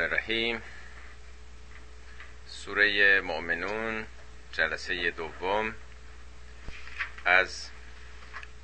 [0.00, 0.62] الرحیم.
[2.46, 4.06] سوره مؤمنون
[4.52, 5.74] جلسه دوم
[7.24, 7.68] از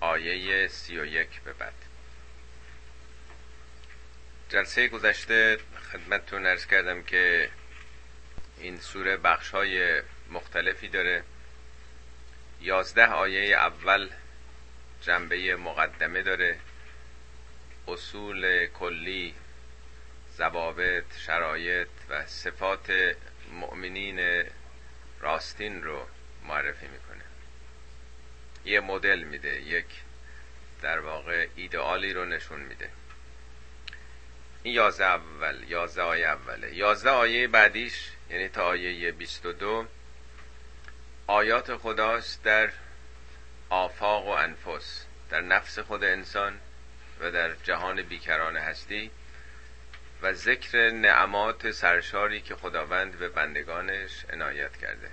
[0.00, 1.72] آیه سی و یک به بعد.
[4.48, 5.58] جلسه گذشته
[5.92, 7.50] خدمتتون ارز کردم که
[8.58, 11.24] این سوره بخش های مختلفی داره.
[12.60, 14.10] یازده آیه اول
[15.02, 16.58] جنبه مقدمه داره.
[17.88, 19.34] اصول کلی
[20.36, 23.16] ضوابط شرایط و صفات
[23.52, 24.44] مؤمنین
[25.20, 26.06] راستین رو
[26.48, 27.24] معرفی می‌کنه.
[28.64, 29.86] یه مدل میده یک
[30.82, 32.90] در واقع ایدئالی رو نشون میده.
[34.62, 36.74] این یازده اول یازده آیه اوله.
[36.74, 39.86] یازده آیه بعدیش یعنی تا آیه 22
[41.26, 42.70] آیات خداست در
[43.70, 46.60] آفاق و انفس در نفس خود انسان
[47.20, 49.10] و در جهان بیکران هستی.
[50.22, 55.10] و ذکر نعمات سرشاری که خداوند به بندگانش عنایت کرده.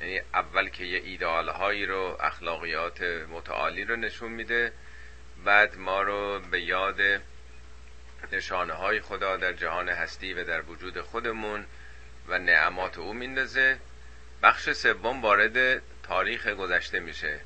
[0.00, 4.72] یعنی اول که یه ایدال هایی رو اخلاقیات متعالی رو نشون میده
[5.44, 7.00] بعد ما رو به یاد
[8.32, 11.66] نشانه های خدا در جهان هستی و در وجود خودمون
[12.28, 13.78] و نعمات او میندازه.
[14.42, 17.40] بخش سوم وارد تاریخ گذشته میشه.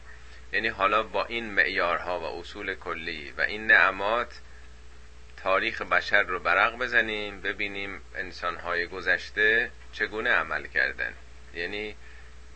[0.53, 4.41] یعنی حالا با این معیارها و اصول کلی و این نعمات
[5.43, 11.15] تاریخ بشر رو برق بزنیم ببینیم انسانهای گذشته چگونه عمل کردن.
[11.55, 11.97] یعنی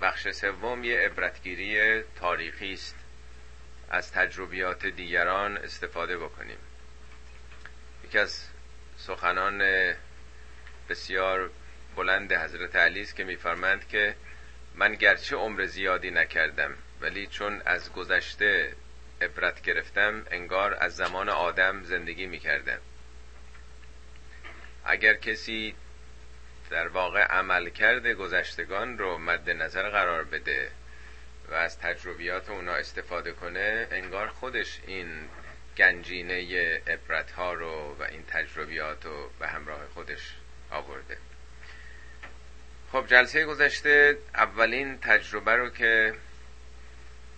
[0.00, 2.96] بخش سوم یه عبرتگیری تاریخی است.
[3.90, 6.58] از تجربیات دیگران استفاده بکنیم.
[8.04, 8.44] یکی از
[8.96, 9.62] سخنان
[10.88, 11.50] بسیار
[11.96, 14.14] بلند حضرت علی است که میفرمند که
[14.74, 18.72] من گرچه عمر زیادی نکردم ولی چون از گذشته
[19.22, 22.80] عبرت گرفتم انگار از زمان آدم زندگی می‌کردم.
[24.84, 25.74] اگر کسی
[26.70, 30.70] در واقع عمل کرده گذشتگان رو مد نظر قرار بده
[31.50, 35.28] و از تجربیات اونا استفاده کنه انگار خودش این
[35.76, 40.36] گنجینه عبرت ها رو و این تجربیات رو به همراه خودش
[40.70, 41.16] آورده.
[42.92, 46.14] خب جلسه گذشته اولین تجربه رو که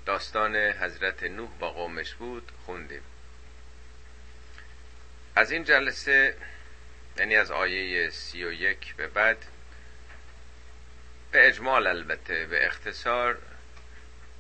[0.06, 3.02] داستان حضرت نوح با قومش بود خوندیم.
[5.36, 6.36] از این جلسه
[7.18, 9.44] یعنی از آیه سی و یک به بعد
[11.32, 13.38] به اجمال البته به اختصار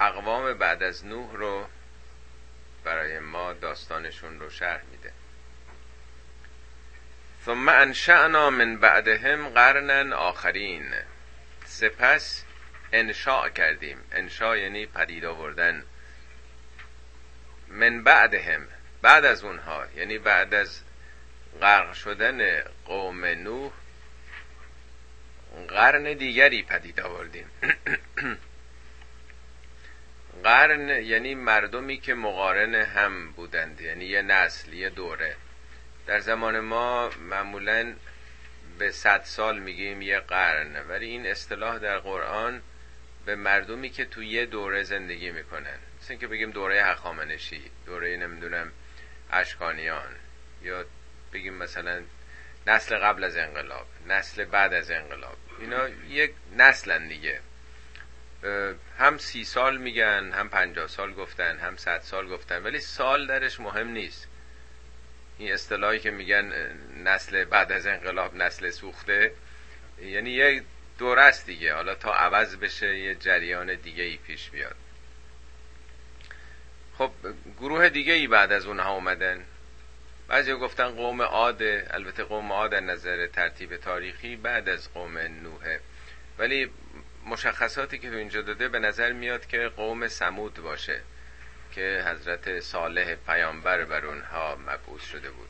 [0.00, 1.66] اقوام بعد از نوح رو
[2.84, 5.12] برای ما داستانشون رو شرح میده.
[7.46, 10.94] ثم انشأنا من بعدهم قرنا آخرین.
[11.64, 12.44] سپس
[12.94, 13.98] انشاء کردیم.
[14.12, 15.84] انشاء یعنی پدید آوردن.
[17.68, 18.68] من بعدهم
[19.02, 20.80] بعد از اونها یعنی بعد از
[21.60, 23.72] غرق شدن قوم نوح
[25.68, 27.50] قرن دیگری پدید آوردیم.
[30.44, 35.36] قرن یعنی مردمی که مقارن هم بودند یعنی یه نسل یه دوره.
[36.06, 37.94] در زمان ما معمولا
[38.78, 42.62] به صد سال میگیم یه قرن ولی این اصطلاح در قرآن
[43.26, 45.78] به مردمی که تو یه دوره زندگی می‌کنن.
[46.00, 48.72] مثل که بگیم دوره هخامنشی دوره نمی‌دونم
[49.32, 50.14] اشکانیان
[50.62, 50.84] یا
[51.32, 52.02] بگیم مثلا
[52.66, 55.36] نسل قبل از انقلاب نسل بعد از انقلاب.
[55.60, 57.40] اینا یک نسلن دیگه.
[58.98, 62.62] هم سی سال میگن هم پنجاه سال گفتن هم صد سال گفتن.
[62.62, 64.28] ولی سال درش مهم نیست.
[65.38, 66.52] این اصطلاحی که میگن
[67.04, 69.32] نسل بعد از انقلاب نسل سوخته
[70.02, 70.62] یعنی یه
[70.98, 71.74] دوره است دیگه.
[71.74, 74.76] حالا تا عوض بشه یه جریان دیگه ای پیش بیاد.
[76.98, 77.10] خب
[77.60, 79.44] گروه دیگه ای بعد از اونها اومدن.
[80.28, 85.80] بعضی گفتن قوم عاده البته قوم عاد نظر ترتیب تاریخی بعد از قوم نوحه
[86.38, 86.70] ولی
[87.26, 91.00] مشخصاتی که تو اینجا داده به نظر میاد که قوم سمود باشه
[91.72, 95.48] که حضرت صالح پیامبر بر اونها مبعوث شده بود.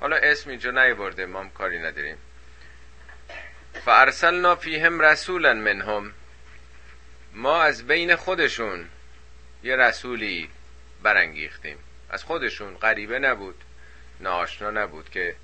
[0.00, 2.16] حالا اسم اینجا نیورده ما کاری نداریم.
[3.84, 6.12] فارسلنا فیهم رسولا منهم.
[7.32, 8.88] ما از بین خودشون
[9.62, 10.50] یه رسولی
[11.02, 11.78] برانگیختیم.
[12.10, 13.62] از خودشون غریبه نبود
[14.20, 15.36] ناآشنا نبود که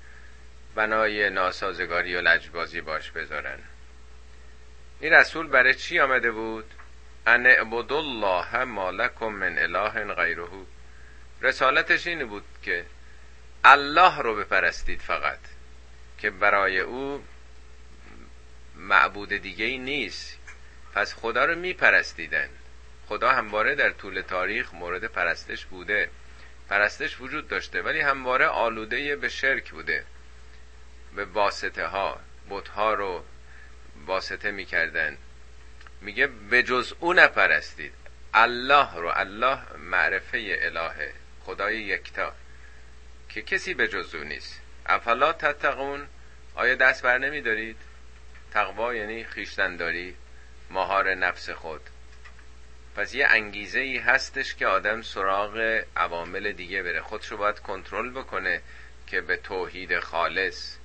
[0.75, 3.59] بنای ناسازگاری و لجبازی باش بذارن.
[4.99, 6.65] این رسول برای چی آمده بود؟
[7.27, 10.47] ان اعبد الله ما لکم من اله غیره.
[11.41, 12.85] رسالتش این بود که
[13.63, 15.39] الله رو بپرستید فقط
[16.17, 17.23] که برای او
[18.75, 20.37] معبود دیگه ای نیست.
[20.93, 22.49] پس خدا رو میپرستیدن.
[23.07, 26.09] خدا همواره در طول تاریخ مورد پرستش بوده.
[26.69, 30.05] پرستش وجود داشته ولی همواره آلوده به شرک بوده.
[31.15, 33.23] به واسطه ها بتها رو
[34.05, 35.17] واسطه می‌کردن.
[36.01, 37.93] میگه به جز او نپرستید.
[38.33, 41.13] الله رو الله معرفه الهه.
[41.45, 42.33] خدای یکتا.
[43.29, 44.61] که کسی به جز او نیست.
[44.85, 46.07] افلا تتقون؟
[46.55, 47.77] آیا دست بر نمی دارید
[48.53, 50.15] تقوا یعنی خیشتن داری
[50.69, 51.81] مهار نفس خود.
[52.95, 57.01] پس یه انگیزه ای هستش که آدم سراغ عوامل دیگه بره.
[57.01, 58.61] خودشو باید کنترل بکنه
[59.07, 60.75] که به توحید خالص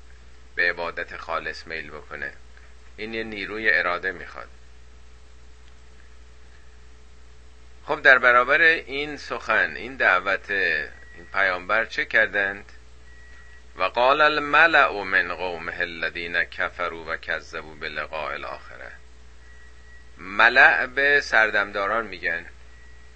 [0.55, 2.33] به عبادت خالص میل بکنه.
[2.97, 4.49] این یه نیروی اراده می‌خواد.
[7.85, 12.73] خب در برابر این سخن این دعوت این پیامبر چه کردند؟
[13.79, 18.93] و قال الملع من قومه الذین کفروا و کذبوا بلقاء الاخره.
[20.19, 22.47] ملع به سردمداران میگن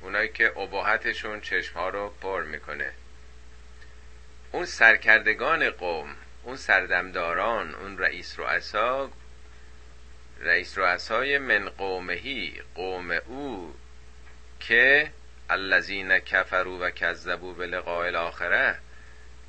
[0.03, 2.93] اونایی که اباحتشون چشم ها رو پر می‌کنه.
[4.53, 9.11] اون سرکردگان قوم اون سردمداران اون رئیس رؤسا
[10.41, 13.75] رئیس رؤسای من قومهی قوم او
[14.61, 15.11] که
[15.51, 18.79] الذین کفروا و کذبوا بلقاء الاخره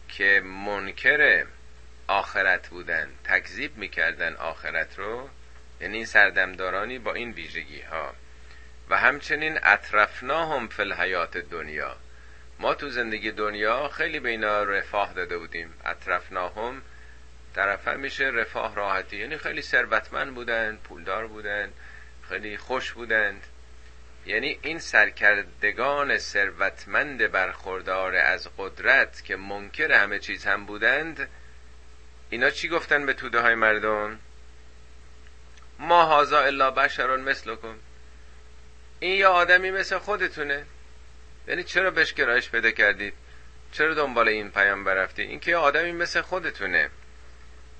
[0.07, 1.45] که منکر
[2.07, 5.29] آخرت بودن تکذیب می‌کردن آخرت رو
[5.81, 8.13] یعنی سردمدارانی با این ویژگی ها
[8.89, 11.95] و همچنین اطرفناهم فی الحیات دنیا.
[12.59, 15.73] ما تو زندگی دنیا خیلی به اینا رفاه داده بودیم.
[15.85, 16.81] اطرفناهم
[17.55, 21.73] طرفه میشه رفاه راحتی یعنی خیلی ثروتمند بودن پولدار بودن
[22.29, 23.43] خیلی خوش بودند.
[24.25, 31.29] یعنی این سرکردگان ثروتمند برخوردار از قدرت که منکر همه چیز هم بودند
[32.29, 34.19] اینا چی گفتن به توده های مردم؟
[35.79, 37.75] ما هازا الا بشران مثلکم.
[38.99, 40.65] این یه آدمی مثل خودتونه.
[41.47, 43.13] یعنی چرا بهش گرایش پیدا کردید؟
[43.71, 46.89] چرا دنبال این پیام برفتید این که یه آدمی مثل خودتونه.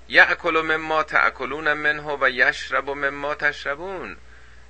[0.08, 4.16] یعکل مما تأکلون منه و یشرب مما تشربون.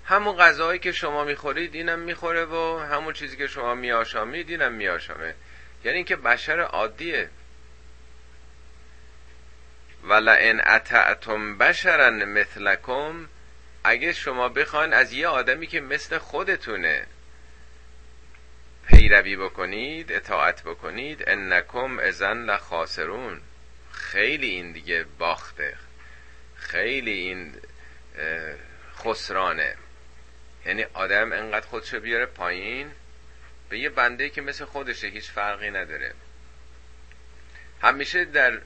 [0.06, 5.34] همون غذایی که شما می‌خورید اینم می‌خوره و همون چیزی که شما میآشامید اینم میآشامه.
[5.84, 7.30] یعنی اینکه بشر عادیه.
[10.04, 13.28] ولئن اتعتم بشرا مثلکم
[13.84, 17.06] اگه شما بخواین از یه آدمی که مثل خودتونه
[18.86, 23.40] پیروی بکنید اطاعت بکنید انکم ازن لخاسرون.
[23.92, 25.76] خیلی این دیگه باخته.
[26.56, 27.54] خیلی این
[28.98, 29.74] خسرانه.
[30.66, 32.90] یعنی آدم انقدر خودشو بیاره پایین
[33.68, 36.14] به یه بنده که مثل خودشه هیچ فرقی نداره.
[37.82, 38.60] همیشه در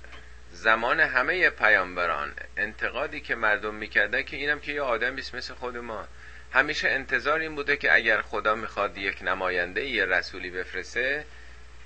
[0.51, 6.09] زمان همه پیامبران انتقادی که مردم می‌کردن که اینم که یه آدمی مثل خود ما.
[6.53, 11.25] همیشه انتظار این بوده که اگر خدا می‌خواد یک نماینده یه رسولی بفرسته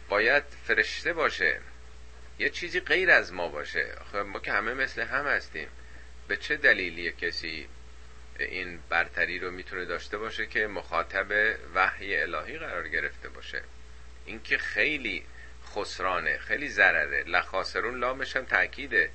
[0.08, 1.60] باید فرشته باشه.
[2.38, 3.86] یه چیزی غیر از ما باشه.
[4.12, 5.68] خب ما که همه مثل هم هستیم.
[6.28, 7.68] به چه دلیلی کسی
[8.38, 13.62] این برتری رو می‌تونه داشته باشه که مخاطب وحی الهی قرار گرفته باشه.
[14.26, 15.24] این که خیلی
[15.66, 17.24] خسرانه خیلی ضرره.
[17.24, 19.10] لخاسرون لامش هم تأکیده.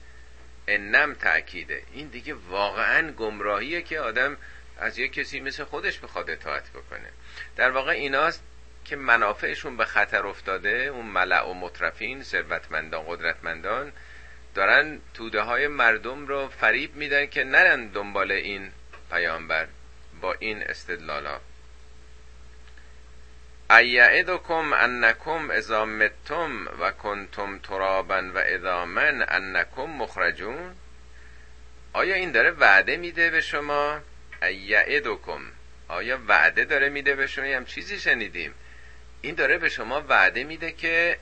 [0.67, 1.83] انم تأکیده.
[1.93, 4.37] این دیگه واقعا گمراهیه که آدم
[4.77, 7.09] از یک کسی مثل خودش بخواد اطاعت بکنه.
[7.55, 8.43] در واقع ایناست
[8.85, 10.69] که منافعشون به خطر افتاده.
[10.69, 13.93] اون ملع و مطرفین ثروتمندان قدرتمندان
[14.55, 18.71] دارن توده های مردم رو فریب میدن که نرن دنبال این
[19.11, 19.67] پیامبر
[20.21, 21.39] با این استدلالا.
[23.69, 30.75] ایعدکم انکم اذا متم و کنتم ترابا و ادامن انکم مخرجون.
[31.93, 33.99] آیا این داره وعده میده به شما؟
[34.41, 35.41] ایعدکم.
[35.87, 38.53] آیا وعده داره میده به شما؟ هم چیزی شنیدیم.
[39.21, 41.17] این داره به شما وعده میده که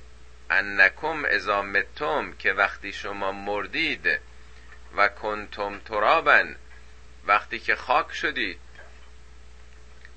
[0.50, 4.20] انکم اذا متم که وقتی شما مردید
[4.98, 6.56] و کنتم ترابن
[7.27, 8.60] وقتی که خاک شدید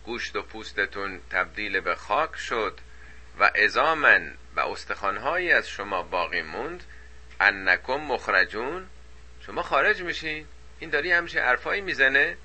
[0.04, 2.78] گوشت و پوستتون تبدیل به خاک شد
[3.40, 6.84] و ازامن و استخوانهایی از شما باقی موند.
[7.40, 8.86] انکم مخرجون.
[9.46, 10.46] شما خارج میشین
[10.80, 12.36] این داری همچین حرفایی می‌زنه.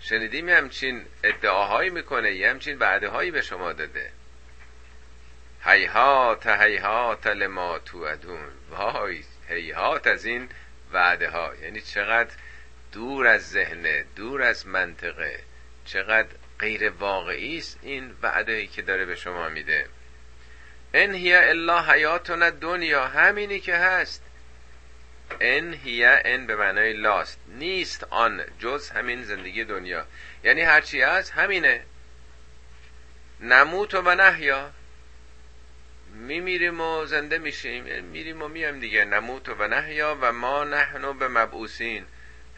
[0.00, 4.12] شنیدیم همچین ادعاهایی می‌کنه یه همچین وعده هایی به شما داده.
[5.64, 10.48] هیهات هیهات لما ادون وای هیهات از این
[10.92, 12.34] وعده ها یعنی چقدر
[12.94, 15.40] دور از ذهنه دور از منطقه.
[15.84, 19.86] چقدر غیر واقعی است این وعده که داره به شما میده.
[20.94, 24.22] ان هی الا حیاتنا دنیا همینی که هست.
[25.40, 30.06] ان هی ان به معنای لاست نیست آن جز همین زندگی دنیا.
[30.44, 31.84] یعنی هرچی هست همینه.
[33.40, 34.70] نموت و نحیا
[36.14, 39.04] میمیریم و زنده میشیم میریم و میایم دیگه.
[39.04, 42.06] نموت و نحیا و ما نحنو به مبعوسین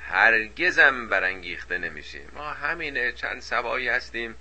[0.08, 2.30] هرگزم برانگیخته نمیشیم.
[2.34, 4.34] ما همینه چند سبایی هستیم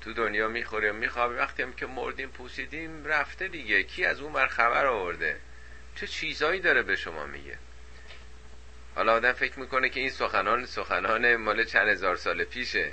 [0.00, 1.38] تو دنیا می‌خوریم میخوابیم.
[1.38, 3.82] وقتی هم که مردیم پوسیدیم رفته دیگه.
[3.82, 5.36] کی از اون بر خبر آورده؟
[5.96, 7.58] چه چیزایی داره به شما میگه؟
[8.94, 12.92] حالا آدم فکر می‌کنه که این سخنان سخنان مال چند هزار سال پیشه.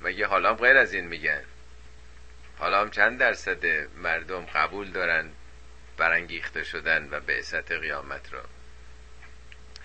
[0.00, 1.44] مگه حالا هم غیر از این میگن؟
[2.58, 3.66] حالا هم چند درصد
[3.96, 5.30] مردم قبول دارن
[5.96, 8.44] برانگیخته شدن و بعثت قیامت را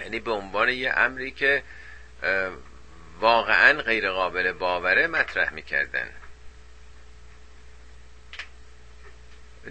[0.01, 1.63] یعنی به عنوان یه امری که
[3.19, 6.09] واقعا غیر قابل باوره مطرح می‌کردن.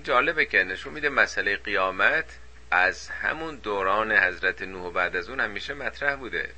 [0.03, 2.39] جالبه که نشون میده مسئله قیامت
[2.71, 6.53] از همون دوران حضرت نوح بعد از اون همیشه مطرح بوده.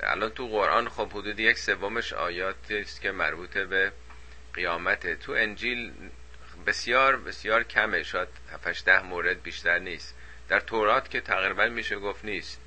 [0.00, 3.92] الان تو قرآن خب حدود یک سومش آیات است که مربوط به
[4.54, 5.92] قیامته تو انجیل
[6.66, 8.02] بسیار بسیار کمه.
[8.02, 10.14] شاید 7 ده مورد بیشتر نیست.
[10.52, 12.60] در تورات که تقریبا میشه گفت نیست.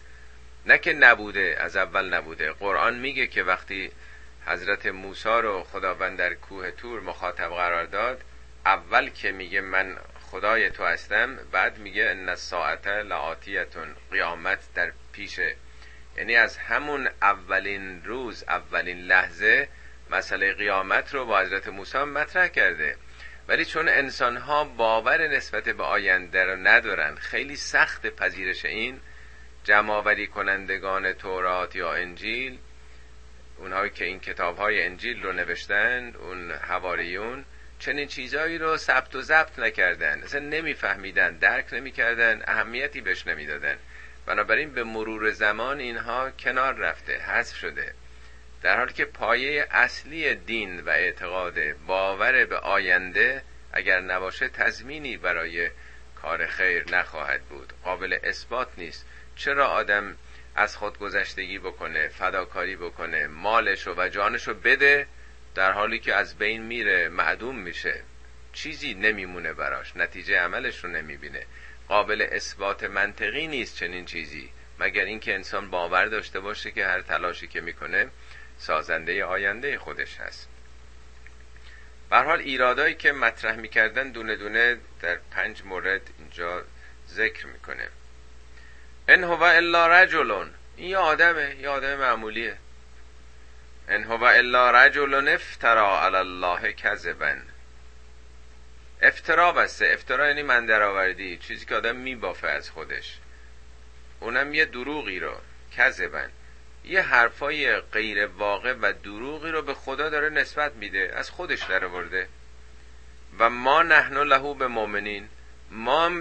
[0.65, 2.51] نه که نبوده از اول نبوده.
[2.51, 3.91] قرآن میگه که وقتی
[4.45, 8.21] حضرت موسی رو خداوند در کوه تور مخاطب قرار داد
[8.65, 15.55] اول که میگه من خدای تو هستم بعد میگه ان الساعت لعاتیتون قیامت در پیشه.
[16.17, 19.67] یعنی از همون اولین روز اولین لحظه
[20.11, 22.95] مسئله قیامت رو با حضرت موسی مطرح کرده.
[23.47, 28.99] ولی چون انسان ها باور نسبت به آینده رو ندارن خیلی سخت پذیرش این
[29.63, 32.57] جمعآوری کنندگان تورات یا انجیل
[33.57, 37.45] اونهایی که این کتاب های انجیل رو نوشتن اون حواریون
[37.79, 40.23] چنین چیزهایی رو ثبت و ضبط نکردن.
[40.23, 43.77] اصلا نمیفهمیدن درک نمی‌کردن اهمیتی بهش نمی‌دادن.
[44.25, 47.93] بنابراین به مرور زمان اینها کنار رفته حذف شده.
[48.65, 51.53] در حالی که پایه اصلی دین و اعتقاد
[51.87, 53.43] باور به آینده
[53.73, 55.69] اگر نباشه تضمینی برای
[56.15, 57.73] کار خیر نخواهد بود.
[57.83, 59.05] قابل اثبات نیست.
[59.35, 60.17] چرا آدم
[60.55, 65.07] از خودگذشتگی بکنه فداکاری بکنه مالشو و جانشو بده
[65.55, 68.01] در حالی که از بین میره معدوم میشه.
[68.53, 71.45] چیزی نمیمونه براش نتیجه عملش رو نمی‌بینه.
[71.87, 74.49] قابل اثبات منطقی نیست چنین چیزی.
[74.79, 78.09] مگر اینکه انسان باور داشته باشه که هر تلاشی که می‌کنه
[78.59, 80.47] سازنده آینده خودش هست.
[82.09, 86.63] به حال ایرادایی که مطرح می‌کردن دونه دونه در پنج مورد اینجا
[87.09, 87.87] ذکر می‌کنه.
[89.07, 90.53] ان هو الا رجلون.
[90.77, 92.57] این یه آدمه یه آدم معمولیه.
[93.87, 97.35] ان هو الا رجل افترا علی الله کذبا.
[99.01, 99.91] افترا بسته.
[99.93, 101.37] افترا یعنی من درآوردی.
[101.37, 103.17] چیزی که آدم میبافه از خودش.
[104.19, 105.35] اونم یه دروغی رو.
[105.77, 106.29] کذبن
[106.87, 112.27] یه حرفای غیر واقع و دروغی رو به خدا داره نسبت میده از خودش درآورده
[113.39, 115.29] و ما نحن لهو به مؤمنین
[115.71, 116.11] ما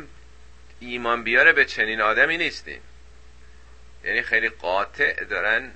[0.80, 2.80] ایمان بیاره به چنین آدمی نیستیم.
[4.04, 5.73] یعنی خیلی قاطع دارن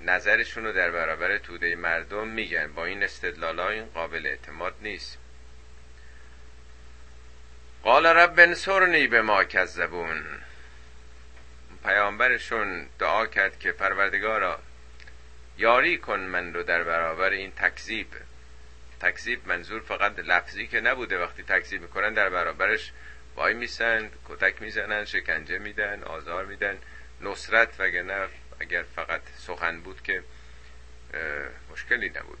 [0.00, 2.72] نظرشون رو در برابر توده مردم میگن.
[2.72, 5.18] با این استدلال این قابل اعتماد نیست.
[7.82, 10.24] قال رب انصرنی به ما کذبون.
[11.86, 14.58] پیامبرشون دعا کرد که پروردگارا
[15.58, 18.06] یاری کن من رو در برابر این تکذیب.
[19.00, 21.18] تکذیب منظور فقط لفظی که نبوده.
[21.18, 22.92] وقتی تکذیب می‌کنن در برابرش
[23.36, 26.78] وای میسن کتک می‌زنن شکنجه میدن آزار میدن.
[27.20, 28.28] نصرت وگرنه
[28.60, 30.22] اگر فقط سخن بود که
[31.72, 32.38] مشکلی نبود.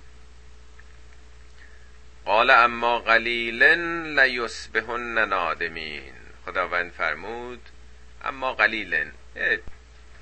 [2.24, 3.74] قال اما قلیلا
[4.22, 6.12] لیصبحن نادمین.
[6.46, 7.68] خداوند فرمود
[8.24, 9.06] اما قلیلا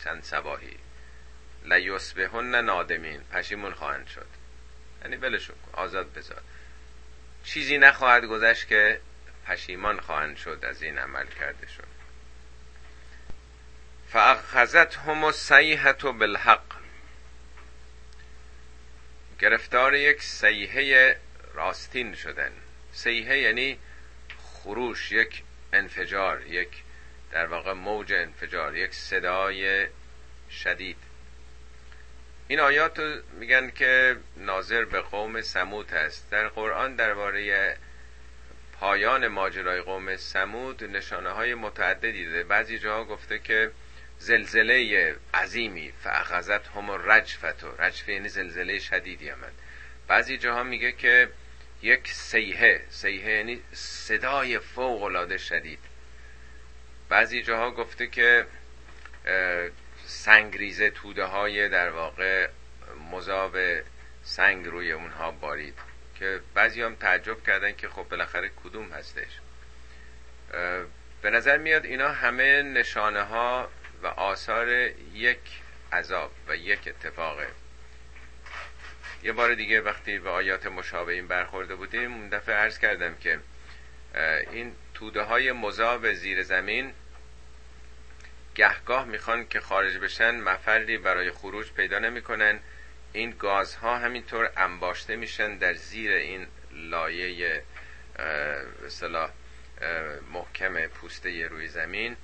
[0.04, 0.76] چند سباهی
[1.64, 3.20] لیصبحن نادمین.
[3.20, 4.26] پشیمون خواهند شد.
[5.02, 6.42] یعنی ولشون آزاد بذار.
[7.44, 9.00] چیزی نخواهد گذشت که
[9.46, 11.94] پشیمان خواهند شد از این عمل کرده شد
[14.12, 16.74] فاخذت هم سیحت بالحق.
[19.40, 21.16] گرفتار یک سیحه
[21.54, 22.52] راستین شدن.
[22.92, 23.78] سیحه یعنی
[24.38, 25.42] خروش یک
[25.72, 26.83] انفجار یک
[27.34, 29.86] در واقع موج انفجار یک صدای
[30.50, 30.96] شدید.
[32.48, 33.00] این آیات
[33.32, 36.30] میگن که ناظر به قوم سمود هست.
[36.30, 37.76] در قرآن درباره
[38.80, 42.44] پایان ماجرای قوم سمود نشانه های متعددی داده.
[42.44, 43.70] بعضی جاها گفته که
[44.18, 49.52] زلزله عظیمی فاخذت هم رجفت و رجفه یعنی زلزله شدیدی آمد.
[50.08, 51.28] بعضی جاها میگه که
[51.82, 55.93] یک سیحه سیحه یعنی صدای فوق العاده شدید.
[57.08, 58.46] بعضی جاها گفته که
[60.06, 62.48] سنگریزه توده های در واقع
[63.12, 63.56] مذاب
[64.22, 65.74] سنگ روی اونها بارید.
[66.18, 69.40] که بعضی هم تعجب کردن که خب بالاخره کدوم هستش.
[71.22, 73.68] به نظر میاد اینا همه نشانه ها
[74.02, 74.68] و آثار
[75.14, 75.38] یک
[75.92, 77.46] عذاب و یک اتفاقه
[79.22, 83.40] یه بار دیگه وقتی به آیات مشابه این برخورده بودیم اون دفعه عرض کردم که
[84.52, 86.92] این توده های مذاب زیر زمین
[88.54, 92.60] گهگاه می‌خوان که خارج بشن مفری برای خروج پیدا نمی‌کنن.
[93.12, 97.62] این گازها همینطور انباشته میشن در زیر این لایه
[98.86, 99.30] اصطلاح
[100.32, 102.16] محکم پوسته روی زمین.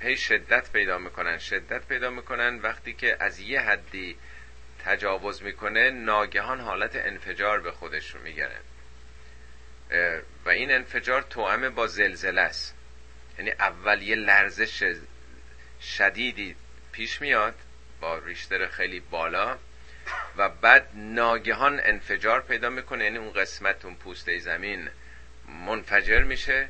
[0.00, 2.58] هی شدت پیدا می‌کنن شدت پیدا می‌کنن.
[2.58, 4.18] وقتی که از یه حدی
[4.84, 8.60] تجاوز می‌کنه ناگهان حالت انفجار به خودش رو می‌گیرن
[10.44, 12.74] و این انفجار توامه با زلزله است.
[13.38, 14.94] یعنی اول یه لرزش
[15.82, 16.56] شدیدی
[16.92, 17.54] پیش میاد
[18.00, 19.58] با ریشتر خیلی بالا
[20.36, 23.04] و بعد ناگهان انفجار پیدا می‌کنه.
[23.04, 24.88] یعنی اون قسمت اون پوسته زمین
[25.66, 26.68] منفجر میشه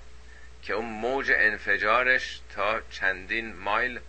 [0.63, 4.01] که اون موج انفجارش تا چندین مایل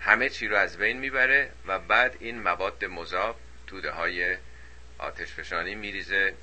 [0.00, 4.36] همه چی رو از بین می‌بره و بعد این مواد مذاب توده های
[4.98, 6.34] آتش فشانی میریزه.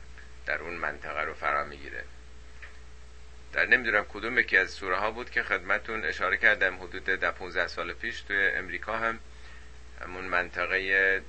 [0.45, 2.03] در اون منطقه رو فرا می‌گیره.
[3.53, 7.67] در نمی‌دونم کدوم یکی از سوره ها بود که خدمتون اشاره کردم حدود ده 15
[7.67, 9.19] سال پیش توی امریکا هم
[10.01, 11.21] همون منطقه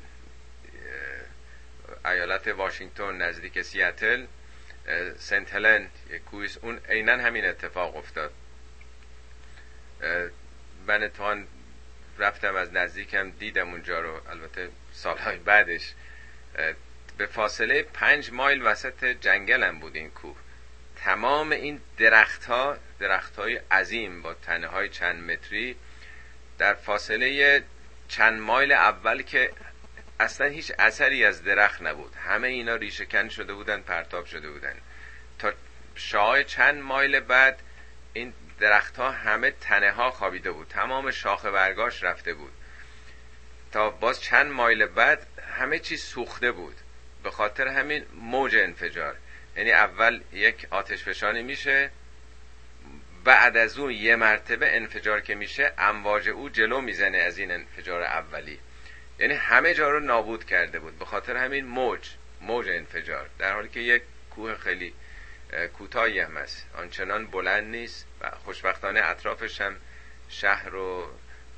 [2.05, 4.27] ایالت واشنگتن نزدیک سیاتل
[5.19, 6.59] سنت هلند یک کویس.
[6.59, 8.33] اون عینا همین اتفاق افتاد.
[10.87, 11.45] من اتفاقا
[12.19, 14.31] رفتم از نزدیکم دیدم اونجا رو.
[14.31, 15.95] البته سالهای بعدش
[17.19, 20.37] به فاصله پنج مایل وسط جنگلم بود این کوه.
[20.97, 25.77] تمام این درخت ها درخت های عظیم با تنه های چند متری
[26.59, 27.63] در فاصله
[28.09, 29.53] چند مایل اول که
[30.21, 32.15] اصلا هیچ اثری از درخت نبود.
[32.15, 34.75] همه اینا ریشهکن شده بودن پرتاب شده بودن.
[35.39, 35.53] تا
[35.95, 37.59] شاه چند مایل بعد
[38.13, 40.69] این درختها همه تنه ها خوابیده بود.
[40.69, 42.53] تمام شاخ برگاش رفته بود.
[43.73, 45.27] تا باز چند مایل بعد
[45.59, 46.77] همه چیز سوخته بود.
[47.25, 49.17] به خاطر همین موج انفجار.
[49.57, 51.91] یعنی اول یک آتش فشانی میشه
[53.25, 58.03] بعد از اون یه مرتبه انفجار که میشه امواج او جلو می‌زنه از این انفجار
[58.03, 58.59] اولی.
[59.19, 60.99] یعنی همه جا رو نابود کرده بود.
[60.99, 62.11] به خاطر همین موج
[62.41, 63.31] موج انفجار.
[63.39, 64.95] در حالی که یک کوه خیلی
[65.79, 69.77] کوتاهی هم است آنچنان بلند نیست و خوشبختانه اطرافش هم
[70.29, 71.07] شهر و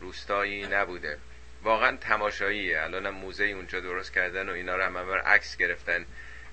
[0.01, 1.19] روستایی نبوده.
[1.67, 2.83] واقعا تماشاییه.
[2.83, 6.07] الان موزه اونجا درست کردن و اینا رو هم بر عکس گرفتن.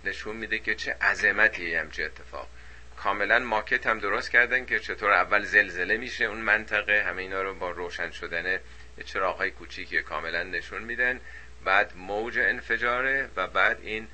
[0.05, 2.49] نشون میده که چه عظمتی همچه اتفاق.
[2.97, 7.03] کاملا ماکت هم درست کردن که چطور اول زلزله میشه اون منطقه.
[7.03, 8.59] همه اینا رو با روشن شدن
[9.05, 11.19] چراغ کوچیکی کاملا نشون میدن.
[11.63, 14.07] بعد موج انفجاره و بعد این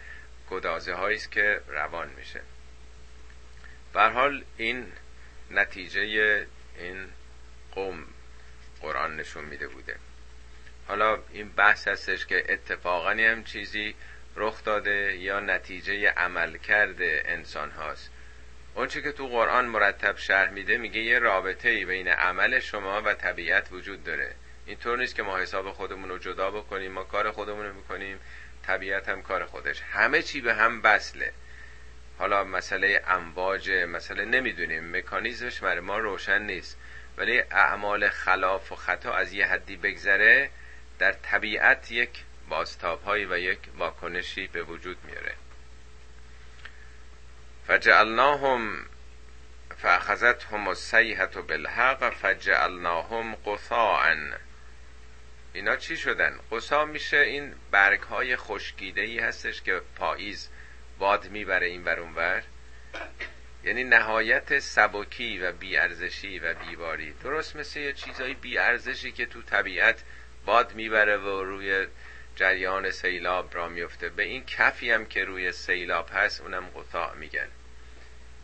[0.50, 2.42] گدازه است که روان میشه.
[3.94, 4.92] بر حال این
[5.52, 6.48] نتیجه
[6.80, 7.08] این
[7.72, 8.06] قوم
[8.82, 9.96] قرآن نشون میده بوده.
[10.90, 13.96] حالا این بحث هستش که اتفاقا هم چیزی
[14.36, 18.12] رخ داده یا نتیجه عمل کرده انسان هاست.
[18.76, 23.14] اونچه که تو قرآن مرتب شرح میده میگه یه رابطه ای بین عمل شما و
[23.14, 24.32] طبیعت وجود داره.
[24.66, 28.20] اینطور نیست که ما حساب خودمون رو جدا بکنیم ما کار خودمون رو می‌کنیم
[28.68, 29.82] طبیعت هم کار خودش.
[29.82, 31.32] همه چی به هم بسله
[32.18, 34.98] حالا مسئله امواج مسئله نمی‌دونیم.
[34.98, 36.78] مکانیزمش برای ما روشن نیست.
[37.18, 40.50] ولی اعمال خلاف و خطا از یه حدی بگذره
[41.00, 42.10] در طبیعت یک
[42.50, 45.36] بازتاب و یک واکنشی به وجود میاره.
[47.68, 48.86] فجعلناهم
[49.78, 54.16] فاخذتهم السیحة بالحق فجعلناهم قثاء
[55.54, 60.50] اینا چی شدن؟ قصا میشه این برگ های خشکیده ای هستش که پاییز
[61.00, 62.44] باد می‌بره این بر اونور
[63.64, 67.14] یعنی نهایت سبکی و بیارزشی و بیواری.
[67.24, 70.04] درست مثل یه چیزای بیارزشی که تو طبیعت
[70.46, 71.88] باد می‌بره و روی
[72.36, 77.48] جریان سیلاب را میفته به این کفی هم که روی سیلاب هست اونم قطاع میگن.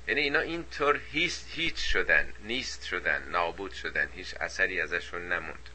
[0.07, 5.69] یعنی اینا اینطور هیچ هیچ شدن نیست شدن نابود شدن هیچ اثری ازشون نموند.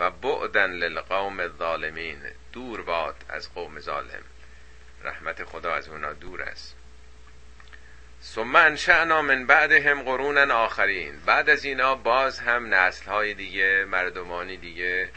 [0.00, 2.18] و بعدن للقوم الظالمین
[2.52, 4.22] دور باد از قوم ظالم.
[5.04, 6.76] رحمت خدا از اونا دور است.
[8.22, 11.20] ثم انشأنا من بعدهم قرونا آخرین.
[11.26, 15.08] بعد از اینا باز هم نسل های دیگه مردمانی دیگه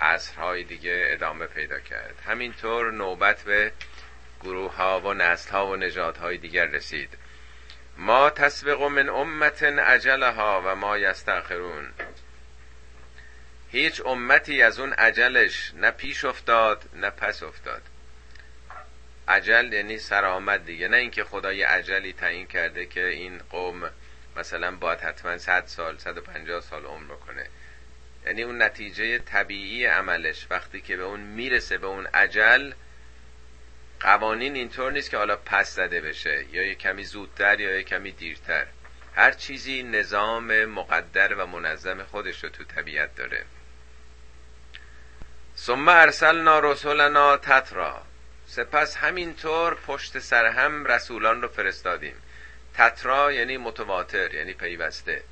[0.00, 2.22] عصرهای دیگه ادامه پیدا کرد.
[2.26, 3.72] همینطور نوبت به
[4.40, 7.18] گروه ها و نسل ها و نجات های دیگر رسید.
[7.96, 11.92] ما تسبق من امت عجلها و ما یستاخرون
[13.70, 17.82] هیچ امتی از اون عجلش نه پیش افتاد نه پس افتاد.
[19.28, 20.88] عجل یعنی سرآمد دیگه.
[20.88, 23.90] نه اینکه خدای عجلی تعیین کرده که این قوم
[24.36, 27.46] مثلا باید حتما 100 سال 150 سال عمر بکنه.
[28.26, 32.72] یعنی اون نتیجه طبیعی عملش وقتی که به اون می‌رسه به اون عجل
[34.00, 38.12] قوانین اینطور نیست که حالا پس زده بشه یا یه کمی زودتر یا یه کمی
[38.12, 38.66] دیرتر.
[39.14, 43.44] هر چیزی نظام مقدر و منظم خودش رو تو طبیعت داره.
[45.56, 48.02] ثم ارسلنا رسولنا تترا.
[48.46, 52.14] سپس همینطور پشت سر هم رسولان رو فرستادیم.
[52.74, 55.22] تترا یعنی متواتر یعنی پیوسته.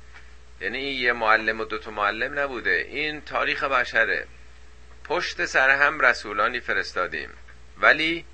[0.61, 2.85] یعنی این یه معلم و دوتا معلم نبوده.
[2.89, 4.27] این تاریخ بشره.
[5.03, 7.29] پشت سر هم رسولانی فرستادیم.
[7.77, 8.25] ولی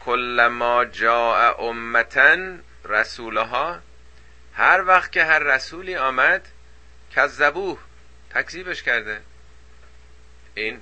[0.00, 3.80] کلما جاء امتن رسولها
[4.54, 6.48] هر وقت که هر رسولی آمد
[7.16, 7.78] کذبوه
[8.30, 9.20] تکذیبش کرده.
[10.54, 10.80] این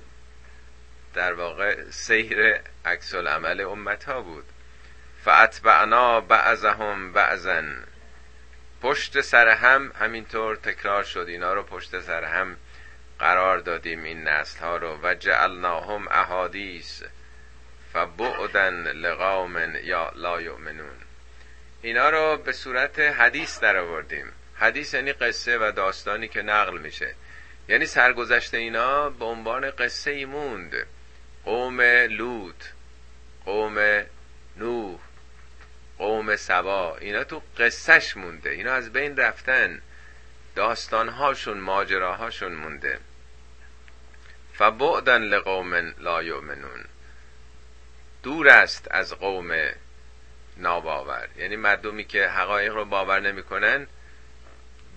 [1.13, 4.45] در واقع سیر عکس العمل امت ها بود.
[5.23, 7.63] فاتبعنا بعضهم بعضا.
[8.81, 11.25] پشت سر هم همینطور تکرار شد.
[11.27, 12.57] اینا رو پشت سر هم
[13.19, 14.99] قرار دادیم این نسل ها رو.
[15.03, 17.03] و جعلناهم احادیث
[17.93, 20.97] فبعدن لقوم یا لا یؤمنون.
[21.81, 27.15] اینا رو به صورت حدیث در آوردیم حدیث یعنی قصه و داستانی که نقل میشه.
[27.69, 30.73] یعنی سرگذشت اینا به عنوان قصه ای موند.
[31.45, 32.63] قوم لوط
[33.45, 34.03] قوم
[34.57, 34.99] نوح
[35.97, 38.49] قوم سبا اینا تو قصهش مونده.
[38.49, 39.81] اینا از بین رفتن.
[40.55, 42.99] داستانهاشون ماجراهاشون مونده.
[44.53, 46.85] فبعدن لقوم لا یؤمنون.
[48.23, 49.69] دور است از قوم
[50.57, 51.27] ناباور.
[51.37, 53.87] یعنی مردمی که حقایق رو باور نمی‌کنن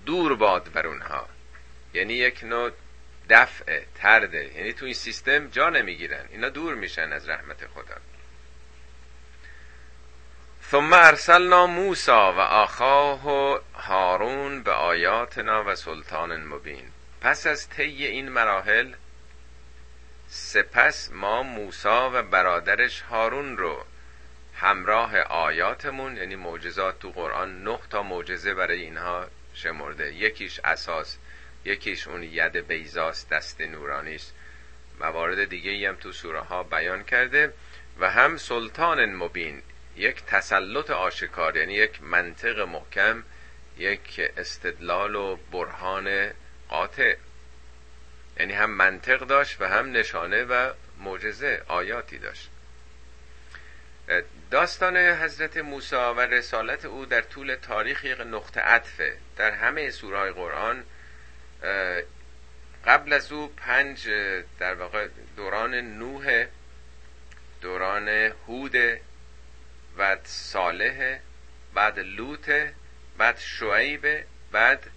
[0.07, 1.29] دور باد بر اونها.
[1.95, 2.71] یعنی یک نوع
[3.31, 6.25] دفع ترده یعنی تو این سیستم جا نمی‌گیرن.
[6.31, 7.97] اینا دور میشن از رحمت خدا.
[10.71, 13.21] ثم ارسلنا موسا و آخاه
[13.75, 16.85] هارون به آیاتنا و سلطان مبین.
[17.21, 18.93] پس از طی این مراحل
[20.29, 23.85] سپس ما موسا و برادرش هارون رو
[24.55, 30.15] همراه آیاتمون یعنی معجزات تو قرآن نه تا معجزه برای اینها شمرده.
[30.15, 31.17] یکیش اساس
[31.65, 34.35] یکیش اون ید بیزاست دست نورانیست
[35.01, 37.53] موارد دیگه هم تو سوره ها بیان کرده.
[38.01, 39.63] و هم سلطان مبین.
[40.01, 43.25] یک تسلط آشکار یعنی یک منطق محکم
[43.79, 46.31] یک استدلال و برهان
[46.69, 47.17] قاطع.
[48.39, 52.51] یعنی هم منطق داشت و هم نشانه و معجزه آیاتی داشت.
[54.51, 59.17] داستان حضرت موسی و رسالت او در طول تاریخ یک نقطه عطفه.
[59.37, 60.85] در همه سورهای قرآن
[62.87, 64.09] قبل از او پنج
[64.59, 66.47] در واقع دوران نوح
[67.61, 68.09] دوران
[68.49, 68.77] هود
[69.97, 71.19] بعد صالح
[71.75, 72.51] بعد لوط
[73.19, 74.91] بعد شعیب بعد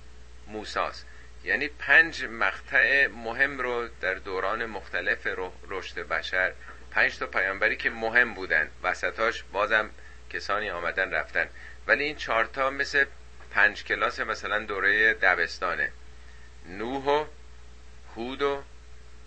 [0.47, 1.03] موساس.
[1.43, 5.27] یعنی پنج مقطع مهم رو در دوران مختلف
[5.69, 6.53] رشد بشر
[6.91, 8.69] پنج تا پیامبری که مهم بودن.
[8.83, 9.89] وسطاش بازم
[10.29, 11.49] کسانی آمدن رفتن.
[11.87, 13.05] ولی این چهارتا مثل
[13.51, 15.91] پنج کلاس مثلا دوره دبستانه.
[16.65, 17.25] نوح و
[18.15, 18.63] هود و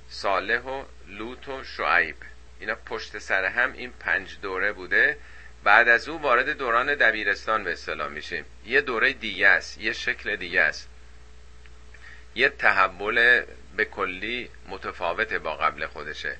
[0.08, 2.16] صالح و لوط و شعیب.
[2.60, 5.18] اینا پشت سر هم این پنج دوره بوده.
[5.66, 8.44] بعد از او وارد دوران دبیرستان به اصطلاح میشیم.
[8.64, 10.88] یه دوره دیگه است یه شکل دیگه است.
[12.34, 13.42] یه تحول
[13.76, 16.36] به کلی متفاوت با قبل خودشه.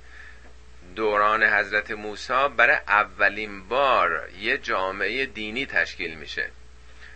[0.97, 6.51] دوران حضرت موسی برای اولین بار یه جامعه دینی تشکیل میشه.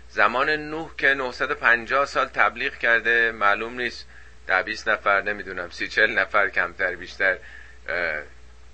[0.09, 4.07] زمان نوح که 950 سال تبلیغ کرده معلوم نیست.
[4.47, 7.39] ده 20 نفر نمی‌دونم سی چل نفر کمتر بیشتر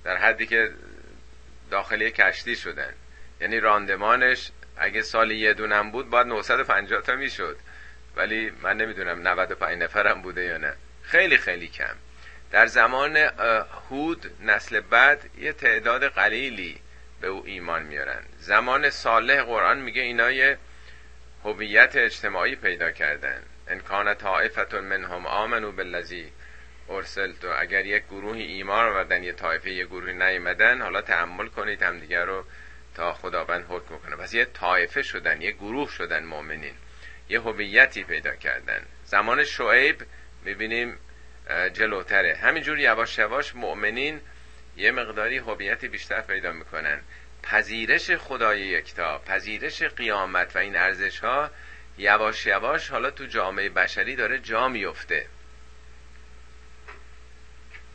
[0.04, 0.70] در حدی که
[1.70, 2.94] داخلی کشتی شدن.
[3.40, 7.56] یعنی راندمانش اگه سال یه دونم بود باید 950 تا می‌شد.
[8.16, 10.74] ولی من نمی‌دونم 95 نفرم بوده یا نه.
[11.02, 11.94] خیلی خیلی کم.
[12.50, 13.16] در زمان
[13.90, 16.80] هود نسل بعد یه تعداد قلیلی
[17.20, 20.58] به او ایمان میارن زمان صالح قرآن میگه اینا یه
[21.44, 23.42] هویت اجتماعی پیدا کردن.
[23.68, 26.32] ان کان طائفه منهم آمنو بالذی
[26.88, 27.44] ارسلت.
[27.44, 32.44] اگر یک گروهی ایمان آوردن یه طایفه یه گروهی نیومدن حالا تحمل کنید همدیگه رو
[32.96, 34.16] تا خداوند حکم کنه.
[34.16, 36.74] پس یه طایفه شدن یه گروه شدن مؤمنین.
[37.28, 38.82] یه هویتی پیدا کردن.
[39.04, 40.02] زمان شعیب
[40.44, 40.98] می‌بینیم
[41.72, 42.36] جلوتره.
[42.36, 44.20] همینجور یواش یواش مؤمنین
[44.76, 47.00] یه مقداری هویتی بیشتر پیدا می‌کنن.
[47.42, 51.50] پذیرش خدای یکتا پذیرش قیامت و این ارزش ها
[51.98, 55.26] یواش یواش حالا تو جامعه بشری داره جا میفته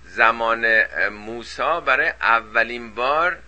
[0.03, 3.39] زمان موسا برای اولین بار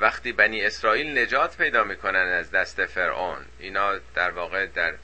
[0.00, 4.94] وقتی بنی اسرائیل نجات پیدا می‌کنن از دست فرعون اینا در واقع در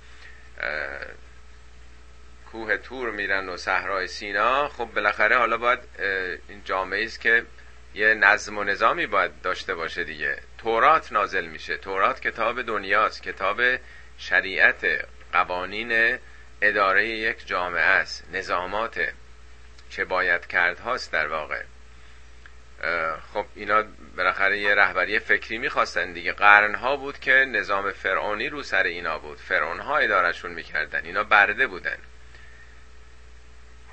[2.52, 5.78] کوه تور میرن و صحرای سینا خب بالاخره حالا باید
[6.48, 7.44] این جامعه است که
[7.94, 10.38] یه نظم و نظامی باید داشته باشه دیگه.
[10.58, 11.76] تورات نازل میشه.
[11.76, 13.22] تورات کتاب دنیاست.
[13.22, 13.60] کتاب
[14.18, 14.86] شریعت
[15.32, 16.18] قوانین
[16.62, 18.24] اداره یک جامعه است.
[18.32, 19.00] نظامات
[19.90, 21.62] چه باید کرد هاست در واقع.
[23.32, 23.84] خب اینا
[24.16, 26.32] بالاخره یه رهبری فکری می‌خواستن دیگه.
[26.32, 29.38] قرنها بود که نظام فرعونی رو سر اینا بود.
[29.38, 31.04] فرعون ها ادارشون می‌کردن.
[31.04, 31.98] اینا برده بودن.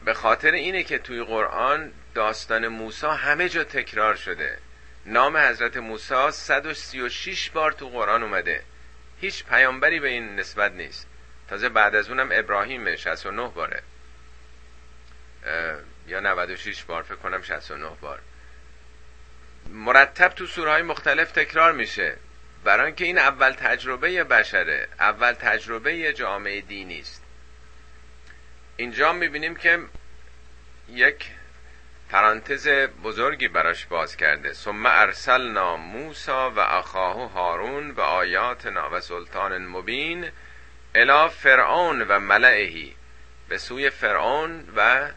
[0.06, 4.58] به خاطر اینه که توی قرآن داستان موسی همه جا تکرار شده.
[5.06, 8.64] نام حضرت موسی 136 بار تو قرآن اومده.
[9.22, 11.08] هیچ پیامبری به این نسبت نیست.
[11.50, 13.84] تازه بعد از اونم ابراهیم 69 باره.
[16.08, 18.20] یا 96 بار فکر کنم 69 بار.
[19.70, 22.18] مرتب تو سورهای مختلف تکرار میشه.
[22.64, 27.24] برای اینکه این اول تجربه بشره اول تجربه جامعه دینی است.
[28.78, 29.80] اینجا می‌بینیم که
[30.90, 31.32] یک
[32.10, 32.68] پرانتز
[33.04, 34.54] بزرگی براش باز کرده.
[34.54, 40.30] ثم ارسلنا موسا و اخاه هارون و آیاتنا و سلطان مبین
[40.96, 42.96] الی فرعون و ملعهی
[43.50, 45.12] به سوی فرعون و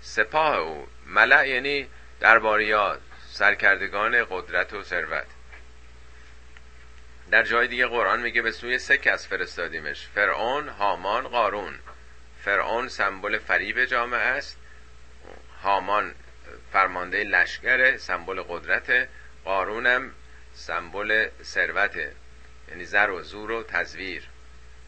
[0.00, 0.86] سپاه او.
[1.06, 1.88] ملع یعنی
[2.20, 3.00] درباریات.
[3.40, 5.26] سرکردگان قدرت و ثروت.
[7.30, 10.06] در جای دیگه قرآن میگه به سوی سه کس فرستادیمش.
[10.14, 11.78] فرعون هامان قارون.
[12.44, 14.58] فرعون سمبل فریب جامعه است.
[15.62, 16.14] هامان
[16.72, 19.08] فرمانده لشکر سمبل قدرت
[19.44, 20.10] قارونم
[20.54, 21.96] سمبل ثروت
[22.68, 24.22] یعنی زر و زور و تزویر.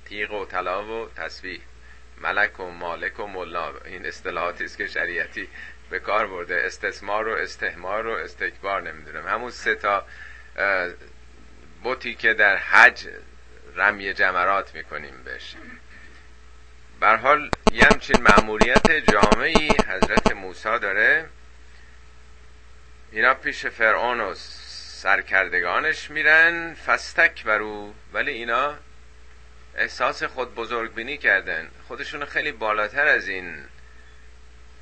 [0.05, 1.61] تیغ و طلا و تسبیح.
[2.19, 3.75] ملک و مالک و ملا.
[3.85, 5.49] این اصطلاحاتی است که شریعتی
[5.92, 6.62] به کار برده.
[6.64, 9.26] استثمار و استهمار و استکبار نمی‌دونم.
[9.26, 10.07] همون سه تا
[11.83, 13.09] بوتی که در حج
[13.76, 15.55] رمی جمرات می‌کنیم بهش.
[17.00, 21.24] بر حال یه همچین معمولیت جامعی حضرت موسی داره.
[23.12, 26.74] اینا پیش فرعون و سرکردگانش میرن.
[26.74, 27.94] فستک برو.
[28.12, 28.74] ولی اینا
[29.76, 31.70] احساس خود بزرگ بینی کردن.
[31.88, 33.64] خودشون خیلی بالاتر از این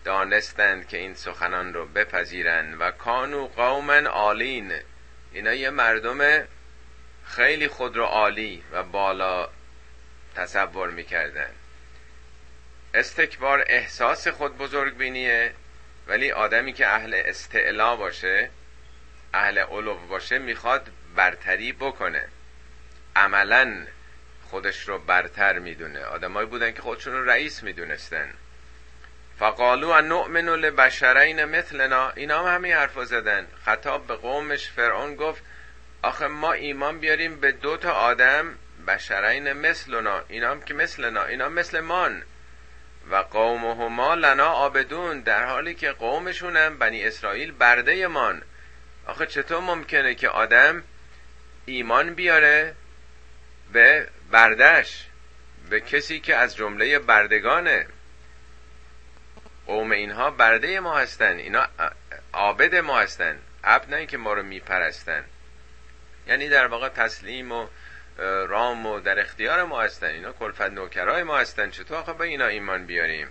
[0.05, 4.73] دانستند که این سخنان رو بپذیرن و کانو قومن آلین.
[5.33, 6.45] اینا یه مردم
[7.25, 9.49] خیلی خود رو عالی و بالا
[10.37, 11.51] تصور می‌کردن.
[12.95, 15.53] استکبار احساس خود بزرگ بینیه
[16.07, 18.51] ولی آدمی که اهل استعلا باشه
[19.35, 22.29] اهل علو باشه می‌خواد برتری بکنه.
[23.17, 23.87] عملا
[24.51, 26.05] خودش رو برتر می‌دونه.
[26.05, 28.35] آدمایی بودن که خودشون رو رئیس می‌دونستن.
[29.41, 32.11] فقالو ان نؤمن لبشرین مثلنا.
[32.11, 33.47] اینا هم همین حرفا زدن.
[33.65, 35.43] خطاب به قومش فرعون گفت
[36.03, 38.55] آخه ما ایمان بیاریم به دو تا آدم
[38.87, 40.21] بشرین مثلنا.
[40.29, 41.25] اینا هم که مثلنا.
[41.25, 42.23] اینا مثل مان.
[43.11, 48.43] و قومهما لنا آبدون در حالی که قومشونم بنی اسرائیل برده مان.
[49.07, 50.83] آخه چطور ممکنه که آدم
[51.67, 52.75] ایمان بیاره
[53.73, 55.07] به بردش
[55.71, 57.87] به کسی که از جمله بردگانه؟
[59.71, 61.37] قوم اینها برده ما هستن.
[61.37, 61.69] اینا
[62.33, 63.39] عابد ما هستن.
[63.65, 65.25] عبد نه که ما رو میپرستن.
[66.27, 67.67] یعنی در واقع تسلیم و
[68.49, 70.07] رام و در اختیار ما هستن.
[70.07, 71.71] اینا کلفت نوکرای ما هستن.
[71.71, 73.29] چطور آخه به اینا ایمان بیاریم؟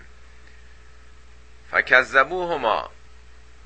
[1.72, 2.92] فکذبوهما.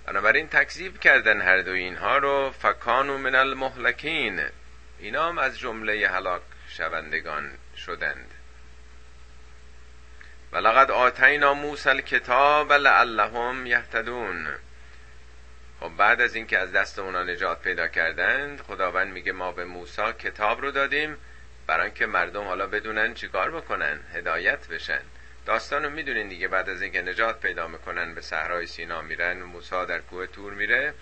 [0.06, 2.52] بنابراین تکذیب کردن هر دو اینها رو.
[2.52, 4.42] فکانو من المهلکین.
[5.00, 8.33] اینا هم از جمله هلاک شوندگان شدند.
[10.54, 14.48] ولقد آتینا موسی الکتاب لعلهم یهتدون.
[15.80, 20.13] خب بعد از اینکه از دست اونا نجات پیدا کردند خداوند میگه ما به موسی
[20.20, 21.18] کتاب رو دادیم
[21.68, 25.02] برای اینکه مردم حالا بدونن چیکار بکنن هدایت بشن.
[25.46, 30.00] داستانو می‌دونین دیگه بعد از اینکه نجات پیدا می‌کنن به صحرای سینا میرن موسی در
[30.00, 30.94] کوه تور میره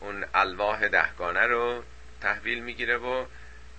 [0.00, 1.82] اون الواح دهگانه رو
[2.20, 3.24] تحویل می‌گیره و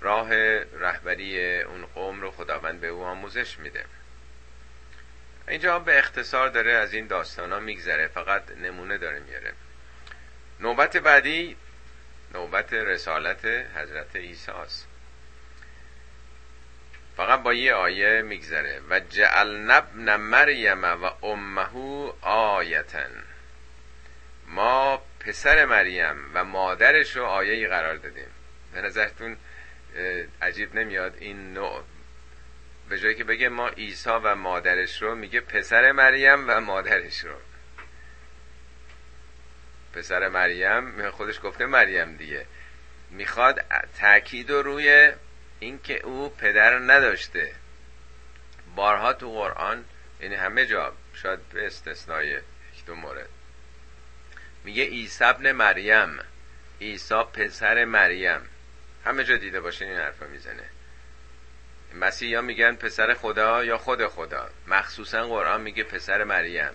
[0.02, 0.34] راه
[0.80, 3.86] رهبری اون قوم رو خداوند به او آموزش میده.
[5.48, 8.08] اینجا به اختصار داره از این داستان ها میگذره.
[8.08, 9.54] فقط نمونه داره میاره
[10.60, 11.58] نوبت بعدی
[12.34, 14.88] نوبت رسالت حضرت عیسی است
[17.18, 18.82] فقط با یه آیه میگذره.
[18.90, 23.24] و جعل ابن مریم و امهو آیتن
[24.48, 28.28] ما پسر مریم و مادرش رو آیه قرار دادیم.
[28.74, 29.38] به نظرتون
[30.42, 31.84] عجیب نمیاد؟ این نوع
[32.90, 37.36] به جایی که بگه ما عیسی و مادرش رو میگه پسر مریم و مادرش رو.
[39.94, 42.46] پسر مریم خودش گفته مریم دیگه.
[43.12, 43.62] می‌خواد
[44.00, 45.12] تاکید رو روی
[45.60, 47.54] اینکه او پدر نداشته.
[48.76, 49.86] بارها تو قرآن
[50.22, 53.30] یعنی همه جا شاید به استثنای یک دو مورد.
[54.64, 56.20] میگه عیسی ابن مریم.
[56.82, 58.42] عیسی پسر مریم.
[59.06, 60.70] همه جا دیده باشه این حرفا می‌زنه.
[62.00, 64.50] مسیح یا میگن پسر خدا یا خود خدا.
[64.68, 66.72] مخصوصا قرآن میگه پسر مریم.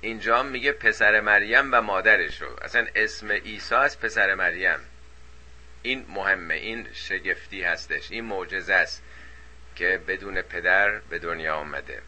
[0.00, 2.56] اینجا میگه پسر مریم و مادرشو.
[2.62, 4.78] اصلا اسم عیسی از پسر مریم.
[5.82, 9.02] این مهمه این شگفتی هستش این معجزه است
[9.76, 12.02] که بدون پدر به دنیا آمده.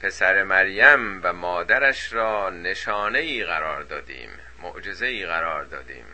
[0.00, 4.30] پسر مریم و مادرش را نشانه ای قرار دادیم
[4.62, 6.04] معجزه ای قرار دادیم.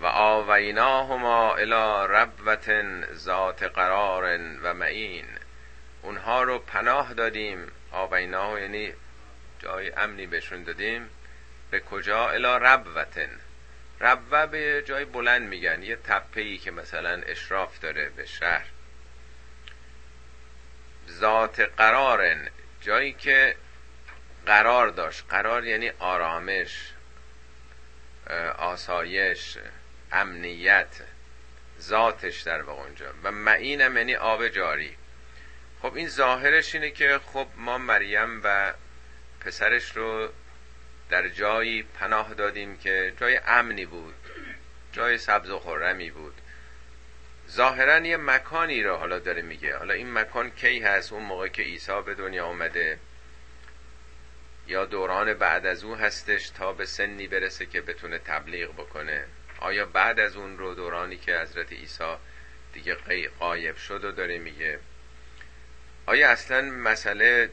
[0.00, 2.70] و آویناهما الى ربوت
[3.14, 5.26] ذات قرار و معین.
[6.02, 7.72] اونها رو پناه دادیم.
[7.92, 8.92] آویناه یعنی
[9.58, 11.10] جای امنی بهشون دادیم.
[11.70, 13.40] به کجا؟ الا ربوتن
[14.00, 15.82] ربوه به جای بلند میگن.
[15.82, 18.66] یه تپه ای که مثلا اشراف داره به شهر.
[21.10, 22.48] ذات قرارن
[22.80, 23.56] جایی که
[24.46, 25.24] قرار داشت.
[25.28, 26.92] قرار یعنی آرامش
[28.58, 29.58] آسایش.
[30.14, 31.00] امنیت
[31.80, 33.06] ذاتش در واقع اونجا.
[33.22, 34.96] و معینم یعنی آب جاری.
[35.82, 38.74] خب این ظاهرش اینه که خب ما مریم و
[39.40, 40.28] پسرش رو
[41.10, 44.14] در جایی پناه دادیم که جای امنی بود
[44.92, 46.34] جای سبز و خورمی بود.
[47.50, 49.76] ظاهرا یه مکانی رو حالا داره میگه.
[49.76, 52.98] حالا این مکان کی هست؟ اون موقع که عیسی به دنیا آمده
[54.66, 59.24] یا دوران بعد از او هستش تا به سنی برسه که بتونه تبلیغ بکنه.
[59.64, 62.16] آیا بعد از اون رو دورانی که حضرت عیسی
[62.72, 62.96] دیگه
[63.38, 64.78] قایب شد و داره میگه؟
[66.06, 67.50] آیا اصلا مسئله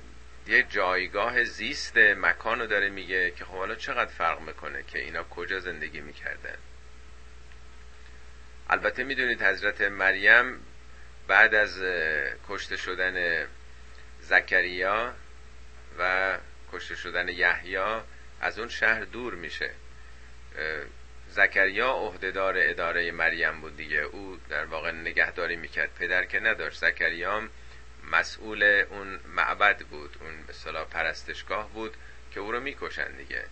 [0.48, 5.24] یه جایگاه زیست مکان رو داره میگه که خب حالا چقدر فرق می‌کنه که اینا
[5.24, 6.58] کجا زندگی می‌کردن؟
[8.70, 10.66] البته می‌دونید حضرت مریم
[11.28, 11.82] بعد از
[12.50, 13.48] کشته شدن
[14.22, 15.14] زکریا
[16.00, 16.38] و
[16.72, 17.78] کشته شدن یحیی
[18.42, 19.72] از اون شهر دور میشه.
[21.32, 23.98] زکریا عهدهدار اداره مریم بود دیگه.
[23.98, 25.96] او در واقع نگهداری می‌کرد.
[26.00, 26.80] پدر که نداشت.
[26.80, 27.50] زکریام
[28.12, 30.18] مسئول اون معبد بود.
[30.22, 31.94] اون به صلاح پرستشگاه بود
[32.32, 33.44] که او رو می‌کشن دیگه.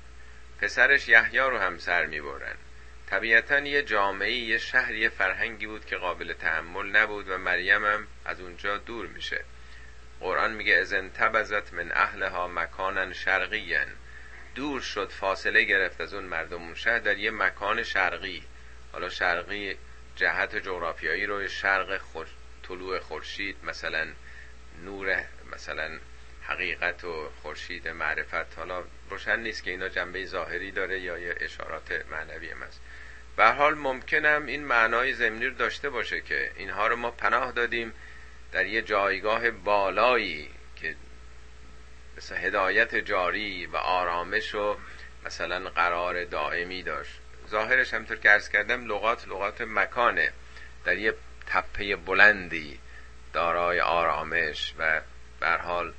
[0.61, 2.55] پسرش یحیی رو هم سر می‌برن.
[3.09, 8.07] طبیعتا یه جامعه یه شهر یه فرهنگی بود که قابل تحمل نبود و مریم هم
[8.25, 9.43] از اونجا دور میشه.
[10.19, 13.87] قرآن میگه ازن تبزت من اهلها مکانن شرقیین
[14.59, 16.61] دور شد فاصله گرفت از اون مردم.
[16.61, 18.43] اون شهر در یه مکان شرقی.
[18.91, 19.77] حالا شرقی
[20.15, 22.01] جهت جغرافیایی رو شرق
[22.63, 24.07] طلوع خورشید مثلا
[24.85, 25.99] نور مثلا
[26.41, 28.57] حقیقت و خورشید معرفت.
[28.57, 32.81] حالا روشن نیست که اینا جنبه ظاهری داره یا یه اشارات معنوی هم هست.
[33.35, 37.93] به حال ممکنم این معنای زمینی رو داشته باشه که اینها رو ما پناه دادیم
[38.51, 40.49] در یه جایگاه بالایی.
[42.19, 44.77] مثل هدایت جاری و آرامش و
[45.25, 47.19] مثلا قرار دائمی داشت.
[47.49, 50.31] ظاهرش همطور که ارز کردم لغات لغات مکانه.
[50.85, 51.13] در یه
[51.47, 52.79] تپه بلندی
[53.33, 55.01] دارای آرامش و
[55.41, 55.93] حال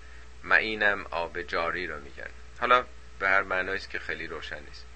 [0.44, 2.30] معینم آب جاری رو میگن
[2.61, 2.85] حالا
[3.18, 4.87] به هر معنایست که خیلی روشن نیست.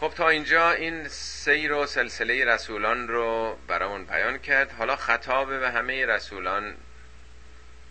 [0.00, 4.72] خب تا اینجا این سیر و سلسله رسولان رو برامون بیان کرد.
[4.72, 6.76] حالا خطاب به همه رسولان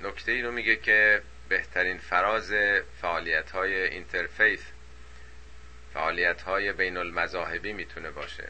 [0.01, 2.53] نکته ای رو میگه که بهترین فراز
[3.01, 4.61] فعالیت های اینترفیث
[5.93, 8.49] فعالیت های بین المذاهبی می‌تونه باشه.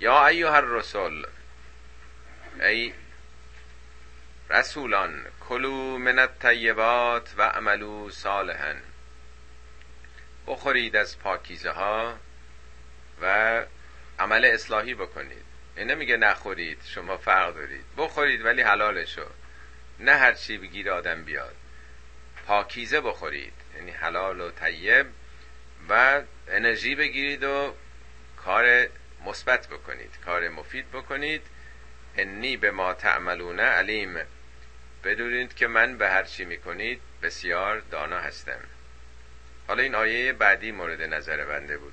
[0.00, 1.26] یا ایوه الرسول
[2.60, 2.92] ای
[4.50, 8.74] رسولان کلو من الطیبات و عملو صالحا.
[10.46, 12.18] بخورید از پاکیزه ها
[13.22, 13.62] و
[14.18, 15.44] عمل اصلاحی بکنید.
[15.76, 17.84] این نمیگه نخورید شما فرق دارید.
[17.96, 19.26] بخورید ولی حلالشو.
[20.00, 21.56] نه هر چی بگیر آدم بیاد.
[22.46, 25.06] پاکیزه بخورید یعنی حلال و طیب
[25.88, 27.74] و انرژی بگیرید و
[28.36, 28.86] کار
[29.26, 31.42] مثبت بکنید کار مفید بکنید.
[32.16, 34.18] انی به ما تعملون علیم.
[35.04, 38.60] بدونید که من به هر چی می‌کنید بسیار دانا هستم.
[39.68, 41.92] حالا این آیه بعدی مورد نظر بنده بود.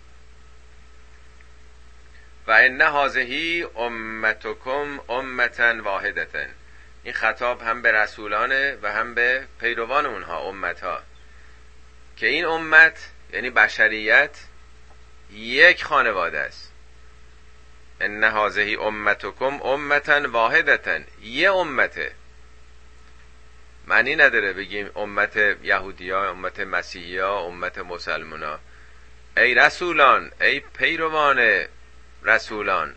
[2.48, 6.50] و ان هازهی امتکم امتا واحدتن.
[7.08, 11.02] این خطاب هم به رسولانه و هم به پیروان اونها امت ها
[12.18, 14.40] که این امت یعنی بشریت
[15.32, 16.72] یک خانواده است.
[18.02, 22.12] ان هازهی امتکم امتا واحدتن یه امته.
[23.88, 28.60] معنی نداره بگیم امت یهودیا امت مسیحیا امت مسلمونا.
[29.38, 31.66] ای رسولان ای پیروان
[32.24, 32.96] رسولان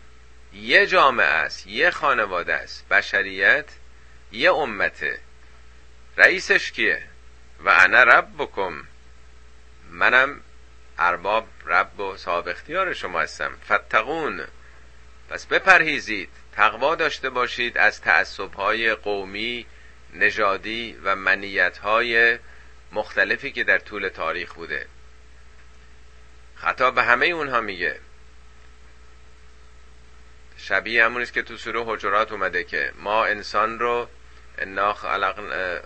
[0.53, 2.89] یه جامعه است یه خانواده است.
[2.89, 3.65] بشریت
[4.31, 5.19] یه امته.
[6.17, 7.03] رئیسش کیه؟
[7.59, 8.83] و انا ربکم.
[9.89, 10.41] منم
[10.99, 13.57] ارباب رب و صاحب اختیار شما هستم.
[13.65, 14.47] فتقون
[15.29, 16.29] پس بپرهیزید.
[16.55, 19.65] تقوا داشته باشید از تعصبهای قومی
[20.13, 22.39] نژادی و منیتهای
[22.91, 24.87] مختلفی که در طول تاریخ بوده.
[26.55, 27.99] خطا به همه اونها میگه.
[30.57, 34.07] شبیه همونیست که تو سوره حجرات اومده که ما انسان رو
[34.61, 34.93] انا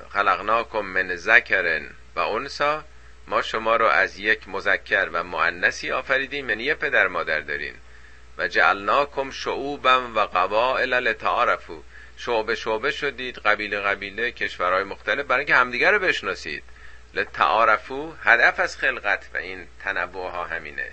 [0.10, 1.90] خلقناکم من ذکرن.
[2.16, 2.84] و انسا
[3.28, 7.74] ما شما رو از یک مذکر و معنسی آفریدیم یعنی یه پدر مادر دارین.
[8.38, 11.84] و جعلناکم شعوبا و قبائل لتعارفو
[12.18, 15.26] شعبه شعبه شدید قبیله قبیله کشورهای مختلف.
[15.26, 16.64] برای اینکه همدیگه رو بشناسید.
[17.14, 20.92] لتعارفو هدف از خلقت و این تنوع ها همینه.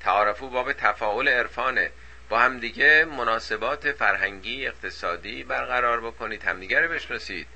[0.00, 1.90] تعارفو باب تفاعل عرفانه.
[2.28, 7.46] با همدیگه مناسبات فرهنگی اقتصادی برقرار بکنید همدیگه رو بشناسید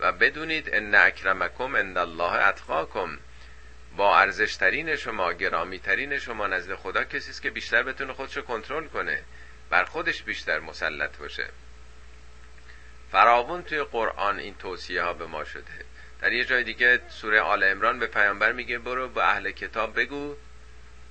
[0.00, 3.18] و بدونید ان اکرمکم عند الله اتقاکم.
[3.96, 8.86] با ارزشترین شما گرامی ترین شما نزد خدا کسی است که بیشتر بتونه خودش کنترل
[8.86, 9.22] کنه
[9.70, 11.48] بر خودش بیشتر مسلط باشه.
[13.12, 15.84] فراوون توی قرآن این توصیه ها به ما شده.
[16.20, 20.36] در یه جای دیگه سوره آل امران به پیامبر میگه برو به اهل کتاب بگو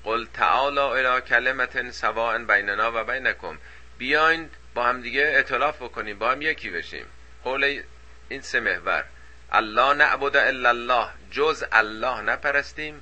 [0.03, 3.57] قل تعالا الى کلمت سواء بیننا و بینکم.
[3.97, 7.05] بیاین با هم دیگه اطلاف بکنیم با هم یکی بشیم.
[7.43, 7.83] قول
[8.29, 9.03] این سه محور.
[9.51, 13.01] الله نعبد الا الله جز الله نپرستیم.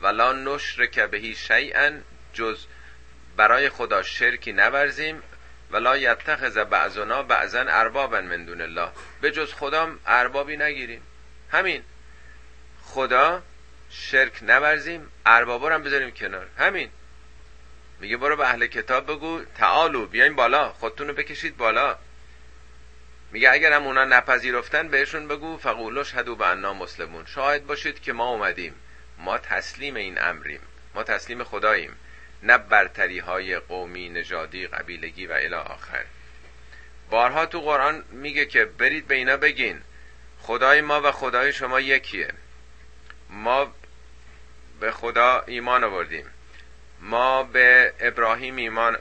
[0.00, 1.90] ولا نشرک بهی شیئا
[2.32, 2.66] جز
[3.36, 5.22] برای خدا شرکی نورزیم.
[5.70, 8.88] ولا یتخذ بعضنا بعضا اربابا من دون الله
[9.20, 11.02] به جز خدا اربابی نگیریم.
[11.50, 11.82] همین.
[12.82, 13.42] خدا
[13.94, 16.46] شرک نورزیم اربابا هم بذاریم کنار.
[16.58, 16.90] همین.
[18.00, 21.98] میگه برو به اهل کتاب بگو تعالو بیاین بالا خودتون رو بکشید بالا.
[23.32, 27.26] میگه اگر هم اونا نپذیرفتن بهشون بگو فقولش هدو به انا مسلمون.
[27.26, 28.74] شاهد باشید که ما اومدیم.
[29.18, 30.60] ما تسلیم این امریم.
[30.94, 31.96] ما تسلیم خداییم.
[32.42, 36.04] نه برتری های قومی نژادی قبیلگی و الی آخر.
[37.10, 39.80] بارها تو قرآن میگه که برید به اینا بگین.
[40.40, 42.28] خدای ما و خدای شما یکیه.
[43.30, 43.72] ما
[44.84, 46.26] به خدا ایمان آوردیم.
[47.00, 48.96] ما به ابراهیم ایمان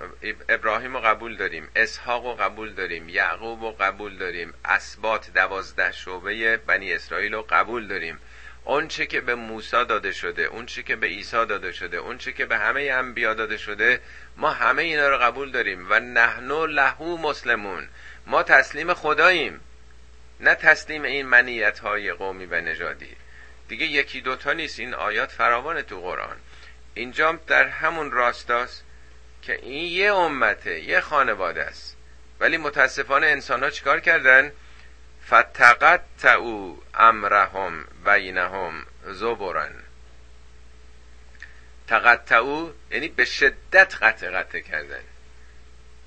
[0.50, 6.58] ابراهیم رو قبول داریم اسحاق رو قبول داریم یعقوب رو قبول داریم اسبات دوازده شعبه
[6.58, 8.20] بنی اسرائیل رو قبول داریم.
[8.64, 12.58] اونچه که به موسی داده شده اونچه که به عیسی داده شده اونچه که به
[12.58, 14.00] همه انبیا داده شده
[14.38, 17.88] ما همه اینا رو قبول داریم و نحنو لهو مسلمون.
[18.28, 19.60] ما تسلیم خداییم
[20.40, 23.23] نه تسلیم این منیت های قومی و نژادی.
[23.68, 24.80] دیگه یکی دوتا نیست.
[24.80, 26.38] این آیات فراوان تو قرآن.
[26.94, 28.84] اینجا در همون راستاست
[29.42, 31.98] که این یه امته یه خانواده است.
[32.40, 34.52] ولی متاسفانه انسان ها چیکار کردن؟
[35.28, 39.74] فتقطعوا امرهم بینهم زبرن
[41.88, 45.04] تقطعو یعنی به شدت قطع قطع کردن.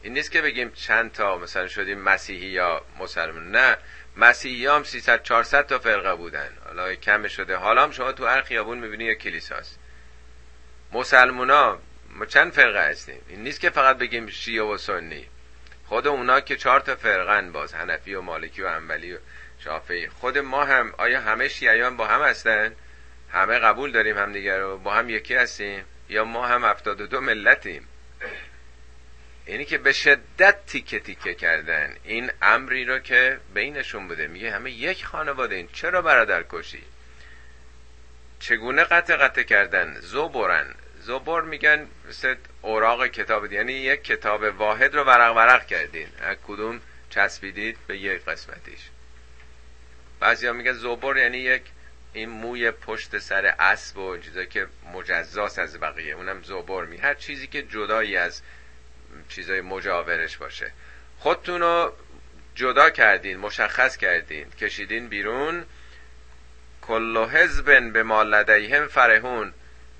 [0.03, 3.51] این نیست که بگیم چند تا مثلا شدیم مسیحی یا مسلمان.
[3.51, 3.77] نه
[4.17, 6.49] مسیحی هم 300 400 تا فرقه بودن.
[6.65, 7.57] حالا کم شده.
[7.57, 9.79] حالا هم شما تو هر خیابون می‌بینی یک کلیساست.
[10.93, 11.79] مسلمونا
[12.11, 15.27] ما چند فرقه هستیم؟ این نیست که فقط بگیم شیعه و سنی.
[15.87, 19.19] خود اونا که چهار تا فرقن باز حنفی و مالکی و انبلی و
[19.59, 20.09] شافعی.
[20.09, 22.73] خود ما هم آیا همه شیعیان با هم هستن؟
[23.33, 27.21] همه قبول داریم همدیگه رو؟ با هم یکی هستیم؟ یا ما هم هفتاد و دو
[27.21, 27.89] ملتیم؟
[29.47, 31.97] اینی که به شدت تیکه تیکه کردن.
[32.05, 34.27] این امری رو که بینشون بوده.
[34.27, 35.69] میگه همه یک خانواده این.
[35.73, 36.83] چرا برادر کشی؟
[38.41, 40.75] چگونه قطع قطع کردن؟ زبرن.
[41.01, 46.09] زبر میگن مثل اوراق کتاب یعنی یک کتاب واحد رو ورق ورق کردین.
[46.21, 46.81] از کدوم
[47.11, 48.81] چسبیدید به یک قسمتیش.
[50.21, 51.63] بعضی ها میگن زبر یعنی یک
[52.13, 56.15] این موی پشت سر اسب و چیزایی که مجزاس از بقیه.
[56.15, 58.43] اونم زبر می هر چیزی که جدایی از
[59.29, 60.73] چیزای مجاورش باشه.
[61.19, 61.93] خودتون رو
[62.55, 65.67] جدا کردین مشخص کردین کشیدین بیرون.
[66.83, 69.53] کل حزب به ما لدیهم فرهون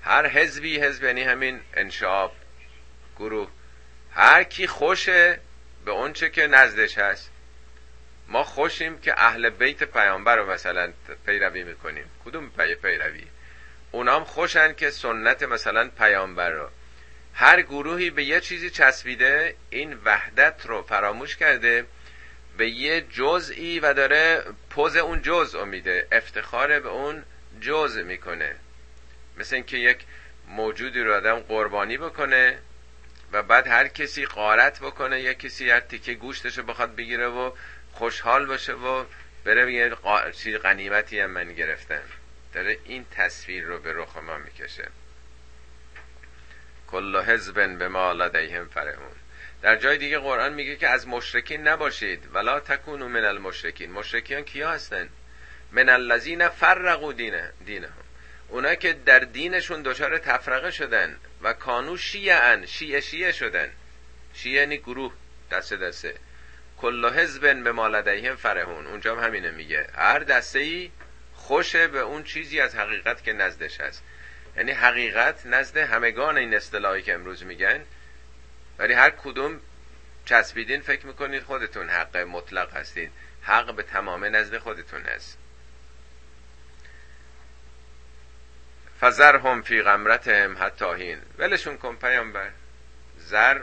[0.03, 2.35] هر حزبی حزب یعنی همین انشاب
[3.17, 3.49] گروه.
[4.13, 5.39] هر کی خوشه
[5.85, 7.31] به اونچه که نزدش هست.
[8.27, 10.93] ما خوشیم که اهل بیت پیامبر رو مثلا
[11.25, 12.05] پیروی می‌کنیم.
[12.25, 13.23] کدوم پی پیروی؟
[13.91, 16.69] اونام خوشن که سنت مثلا پیامبر رو.
[17.39, 21.85] هر گروهی به یه چیزی چسبیده این وحدت رو فراموش کرده
[22.57, 27.23] به یه جزئی و داره پوز اون جزء میده افتخار به اون
[27.61, 28.55] جزء می‌کنه.
[29.37, 29.97] مثل اینکه یک
[30.47, 32.57] موجودی رو آدم قربانی بکنه
[33.31, 37.51] و بعد هر کسی قارت بکنه یک کسی هر تیکه گوشتش رو بخواد بگیره و
[37.93, 39.05] خوشحال باشه و
[39.43, 39.91] بره یه
[40.31, 42.03] چیز غنیمتی هم من گرفتم.
[42.53, 44.87] داره این تصویر رو به رخ ما می‌کشه.
[46.87, 49.11] کل حزب به ما لدیهم فرحون.
[49.61, 52.23] در جای دیگه قرآن میگه که از مشرکین نباشید.
[52.33, 53.91] ولا تکونو من المشرکین.
[53.91, 55.09] مشرکین کیا هستن؟
[55.71, 58.03] من الذین فرقوا دینه دینهم.
[58.49, 63.69] اونا که در دینشون دچار تفرقه شدن و کانو شیعن شیعه شیعه شدن.
[64.33, 65.13] شیعه یعنی گروه
[65.51, 66.13] دسته دسته.
[66.77, 68.87] کل حزب به ما لدیهم فرحون.
[68.87, 69.87] اونجا هم همینه میگه.
[69.95, 70.91] هر دسته ای
[71.35, 74.03] خوشه به اون چیزی از حقیقت که نزدش هست.
[74.57, 77.85] یعنی حقیقت نزد همگان این اصطلاحی که امروز میگن.
[78.77, 79.61] ولی هر کدوم
[80.25, 85.37] چسبیدین فکر می‌کنید خودتون حق مطلق هستید حق به تمام نزد خودتون هست.
[89.01, 92.49] هم فی غمرتهم حتی هین ولشون کن پیامبر.
[93.17, 93.61] زر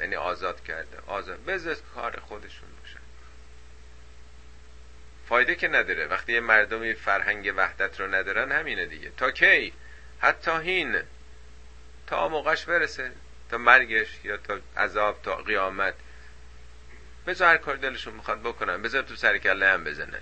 [0.00, 0.98] یعنی آزاد کرده.
[1.06, 1.44] آزاد.
[1.44, 3.00] بذار کار خودشون باشن
[5.28, 6.06] فایده که نداره.
[6.06, 9.10] وقتی یه مردمی فرهنگ وحدت رو ندارن همینه دیگه.
[9.16, 9.72] تا کی؟
[10.24, 11.02] حتی هین
[12.06, 13.12] تا موقعش برسه
[13.50, 15.94] تا مرگش یا تا عذاب تا قیامت.
[17.26, 18.82] بذار هر کار دلشون می‌خواد بکنن.
[18.82, 20.20] بذار تو سر کله هم بزنن.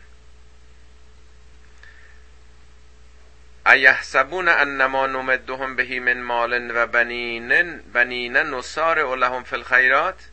[3.67, 10.29] ایحسبون انما نمدهم بهی من مال و بنین بنین نصار لهم فی الخیرات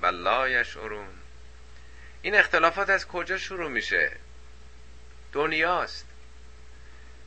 [0.00, 1.08] بلا یشعرون.
[2.22, 4.12] این اختلافات از کجا شروع میشه؟
[5.32, 6.05] دنیاست.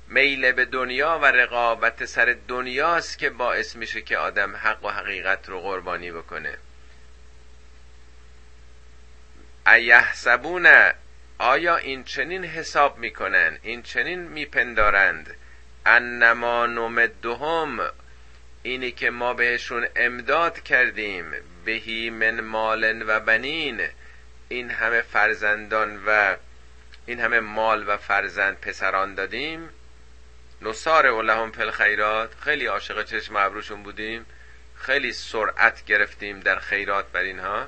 [0.09, 5.49] میل به دنیا و رقابت سر دنیاست که باعث میشه که آدم حق و حقیقت
[5.49, 6.57] رو قربانی بکنه.
[9.67, 10.67] ایحسبون
[11.39, 15.35] آیا این چنین حساب می‌کنن؟ این چنین میپندارند.
[15.85, 17.89] انما نمدهم
[18.63, 21.31] اینی که ما بهشون امداد کردیم.
[21.65, 23.81] بهی من مال و بنین.
[24.49, 26.35] این همه فرزندان و
[27.05, 29.69] این همه مال و فرزند پسران دادیم.
[30.61, 34.25] نصار لهم فی خیرات خیلی عاشق چشم ابروشون بودیم.
[34.75, 37.67] خیلی سرعت گرفتیم در خیرات بر اینها.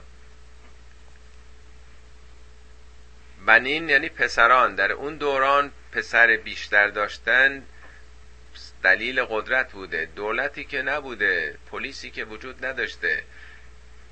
[3.46, 4.76] بنین یعنی پسران.
[4.76, 7.64] در اون دوران پسر بیشتر داشتن
[8.84, 10.10] دلیل قدرت بوده.
[10.16, 13.24] دولتی که نبوده پلیسی که وجود نداشته.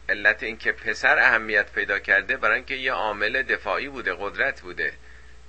[0.09, 4.93] علت اینکه پسر اهمیت پیدا کرده برای اینکه یه عامل دفاعی بوده قدرت بوده.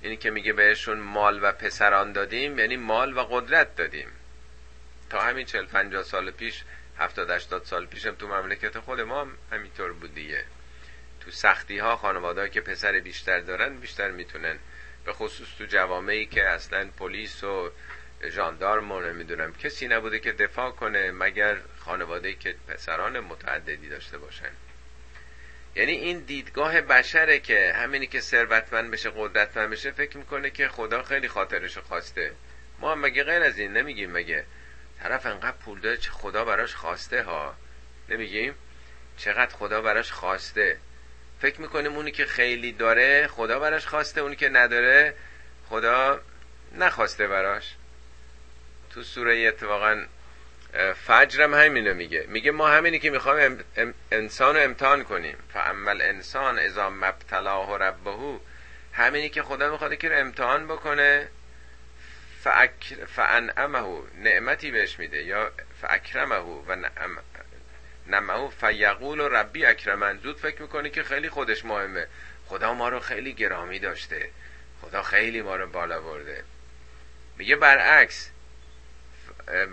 [0.01, 4.07] اینی که میگه بهشون مال و پسران دادیم یعنی مال و قدرت دادیم.
[5.09, 6.63] تا همین چل پنجاه سال پیش
[6.97, 10.43] هفتاد هشتاد سال پیشم تو مملکت خود ما هم همینطور بود دیگه.
[11.19, 14.59] تو سختی ها خانواده که پسر بیشتر دارن بیشتر می‌تونن.
[15.05, 17.71] به خصوص تو جوامعی که اصلا پلیس و
[18.29, 24.51] ژاندارم و نمی‌دونم کسی نبوده که دفاع کنه مگر خانواده که پسران متعددی داشته باشن.
[25.75, 31.03] یعنی این دیدگاه بشره که همینی که ثروتمند بشه قدرتمند بشه فکر می‌کنه که خدا
[31.03, 32.31] خیلی خاطرش خواسته.
[32.79, 34.45] ما هم مگه غیر از این نمیگیم مگه؟
[34.99, 37.55] طرف انقدر پول داره چه خدا براش خواسته ها؟
[38.09, 38.55] نمیگیم؟
[39.17, 40.77] چقدر خدا براش خواسته؟
[41.41, 45.13] فکر می‌کنیم اونی که خیلی داره خدا براش خواسته اونی که نداره
[45.69, 46.21] خدا
[46.77, 47.75] نخواسته براش.
[48.89, 50.05] تو سوره اتفاقا
[51.07, 52.25] فجرم همینو میگه.
[52.27, 53.63] میگه ما همینی که می‌خوایم
[54.11, 55.37] انسان رو امتحان کنیم.
[55.53, 58.39] فعمل انسان اذا مبتلاه ربه
[58.93, 61.27] همینی که خدا می‌خواد که رو امتحان بکنه
[63.15, 65.23] فانعمه نعمتی بهش میده.
[65.23, 65.51] یا
[65.81, 66.75] فاکرمه و
[68.07, 70.17] نمه فیقول و ربی اکرمن.
[70.17, 72.07] زود فکر می‌کنه که خیلی خودش مهمه.
[72.45, 74.29] خدا ما رو خیلی گرامی داشته.
[74.81, 76.43] خدا خیلی ما رو بالا برده.
[77.37, 78.29] میگه برعکس.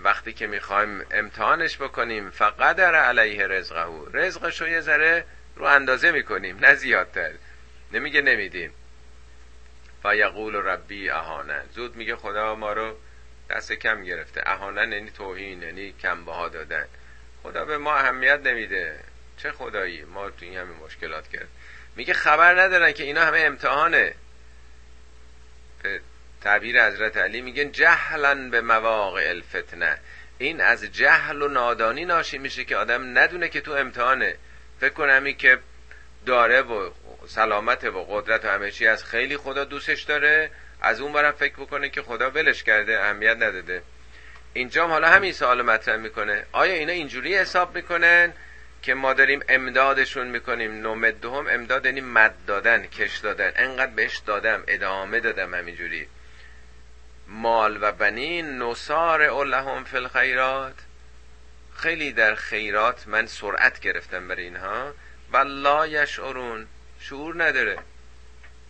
[0.02, 5.24] وقتی که می‌خوایم امتحانش بکنیم فقدر علیه رزقه رزقش رو یه ذره
[5.56, 7.30] رو اندازه می‌کنیم نه زیادتر.
[7.92, 8.72] نمیگه نمیدیم.
[10.02, 12.96] فیقول ربی اهانن زود میگه خدا ما رو
[13.50, 14.42] دست کم گرفته.
[14.46, 16.84] اهانن یعنی توهین یعنی کم بها دادن.
[17.42, 18.98] خدا به ما اهمیت نمیده.
[19.36, 21.48] چه خدایی؟ ما تو این همه مشکلات کرد.
[21.96, 24.14] میگه خبر ندارن که اینا همه امتحانه.
[25.82, 26.00] به
[26.40, 29.98] تعبیر حضرت علی میگن جهلا به مواقع الفتنه.
[30.38, 34.36] این از جهل و نادانی ناشی میشه که آدم ندونه که تو امتحانه.
[34.80, 35.58] فکر کنم که
[36.26, 36.90] داره و
[37.26, 40.50] سلامت و قدرت و همه از خیلی خدا دوستش داره.
[40.82, 43.82] از اون برم فکر بکنه که خدا ولش کرده اهمیت نداده.
[44.52, 46.46] اینجا حالا همین سوال مطرح می‌کنه.
[46.52, 48.32] آیا اینا اینجوری حساب می‌کنن
[48.82, 53.52] که ما داریم امدادشون می‌کنیم؟ نومدهم امداد یعنی مد دادن کش دادن.
[53.56, 56.08] انقدر بهش دادم ادامه دادم همینجوری.
[57.28, 60.74] مال و بنین نصار لهم فی الخیرات.
[61.76, 64.92] خیلی در خیرات من سرعت گرفتم برای اینها.
[65.32, 66.66] و لا یشعرون.
[67.00, 67.78] شعور نداره.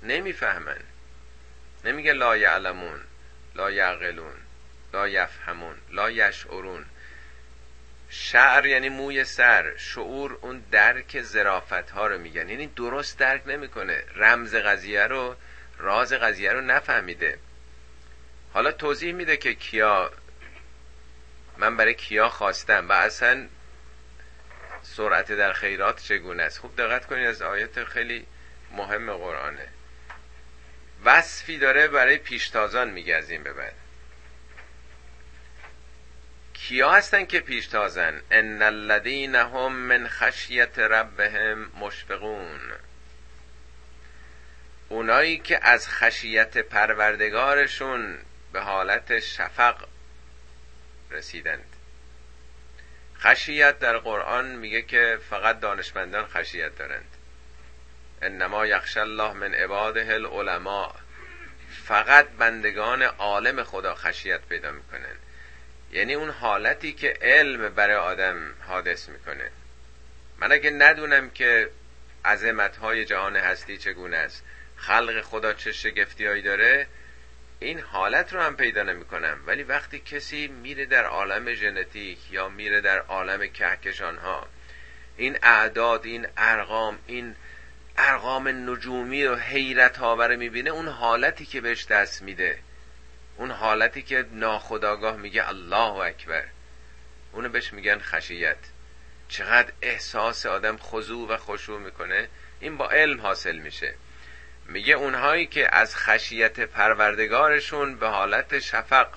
[0.03, 0.81] نمی‌فهمن.
[1.85, 3.01] نمیگه لا یعلمون
[3.55, 4.35] لا یعقلون
[4.93, 6.85] لا یفهمون لا یشعرون.
[8.11, 9.77] شعر یعنی موی سر.
[9.77, 12.49] شعور اون درک زرافت ها رو میگن.
[12.49, 14.05] یعنی درست درک نمی‌کنه.
[14.15, 15.37] رمز قضیه رو
[15.79, 17.39] راز قضیه رو نفهمیده.
[18.53, 20.11] حالا توضیح میده که کیا
[21.59, 23.49] من برای کیا خواستم و اصلا
[24.83, 28.27] سرعت در خیرات چگونه است؟ خوب دقت کنید از آیت خیلی
[28.73, 29.69] مهم قرآنه.
[31.05, 33.75] وصفی داره برای پیشتازان میگه از این به بعد.
[36.55, 42.61] کیا هستن که پیشتازن؟ ان الذین هم من خشیت ربهم مشفقون.
[44.89, 48.19] اونایی که از خشیت پروردگارشون
[48.53, 49.85] به حالت شفق
[51.11, 51.77] رسیدند.
[53.21, 57.17] خشیت در قرآن میگه که فقط دانشمندان خشیت دارند.
[58.23, 60.95] انما یخش الله من عباده العلماء.
[61.85, 65.17] فقط بندگان عالم خدا خشیت پیدا می‌کنن
[65.93, 69.51] یعنی اون حالتی که علم برای آدم حادث می‌کنه.
[70.39, 71.71] من اگه ندونم که
[72.25, 74.45] عظمت های جهان هستی چگونه است
[74.77, 76.87] خلق خدا چه شگفتیهایی داره
[77.61, 82.49] این حالت رو هم پیدا نمی کنم ولی وقتی کسی میره در عالم ژنتیک یا
[82.49, 84.47] میره در عالم کهکشان ها
[85.17, 87.35] این اعداد این ارقام این
[87.97, 92.59] ارقام نجومی رو حیرت آور می‌بینه اون حالتی که بهش دست میده
[93.37, 96.45] اون حالتی که ناخداگاه میگه الله اکبر
[97.33, 98.57] اونو بهش میگن خشیت.
[99.29, 102.29] چقدر احساس آدم خضوع و خشوع می‌کنه
[102.61, 103.95] این با علم حاصل میشه.
[104.69, 109.09] میگه اونهایی که از خشیت پروردگارشون به حالت شفق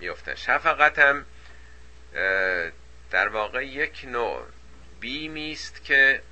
[0.00, 0.34] میفتن.
[0.34, 1.24] شفقت هم
[3.10, 4.46] در واقع یک نوع
[5.00, 6.22] بیمی است که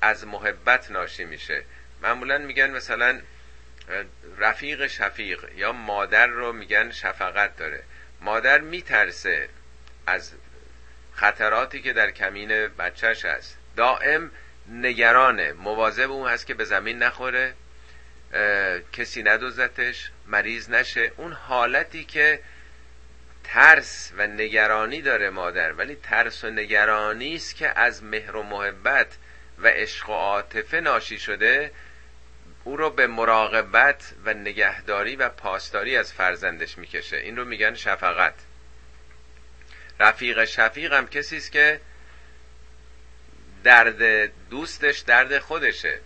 [0.00, 1.64] از محبت ناشی میشه.
[2.02, 3.20] معمولا میگن مثلا
[4.38, 7.82] رفیق شفیق یا مادر رو میگن شفقت داره.
[8.20, 9.48] مادر میترسه
[10.06, 10.32] از
[11.12, 13.58] خطراتی که در کمین بچهش هست.
[13.76, 14.30] دائم
[14.68, 15.52] نگرانه.
[15.52, 17.54] مواظب اون هست که به زمین نخوره.
[18.92, 21.12] کسی ندوزتش مریض نشه.
[21.16, 22.40] اون حالتی که
[23.44, 29.16] ترس و نگرانی داره مادر ولی ترس و نگرانی است که از مهر و محبت
[29.58, 31.70] و عشق و عاطفه ناشی شده
[32.64, 37.16] او رو به مراقبت و نگهداری و پاسداری از فرزندش می‌کشه.
[37.16, 38.34] این رو میگن شفقت.
[40.00, 41.80] رفیق شفیق هم کسی است که
[43.64, 46.00] درد دوستش درد خودشه.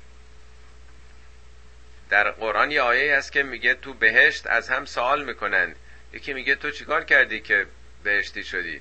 [2.12, 5.74] در قرآن یه آیه هست که میگه تو بهشت از هم سوال می‌کنن.
[6.12, 7.66] یکی میگه تو چیکار کردی که
[8.04, 8.80] بهشتی شدی؟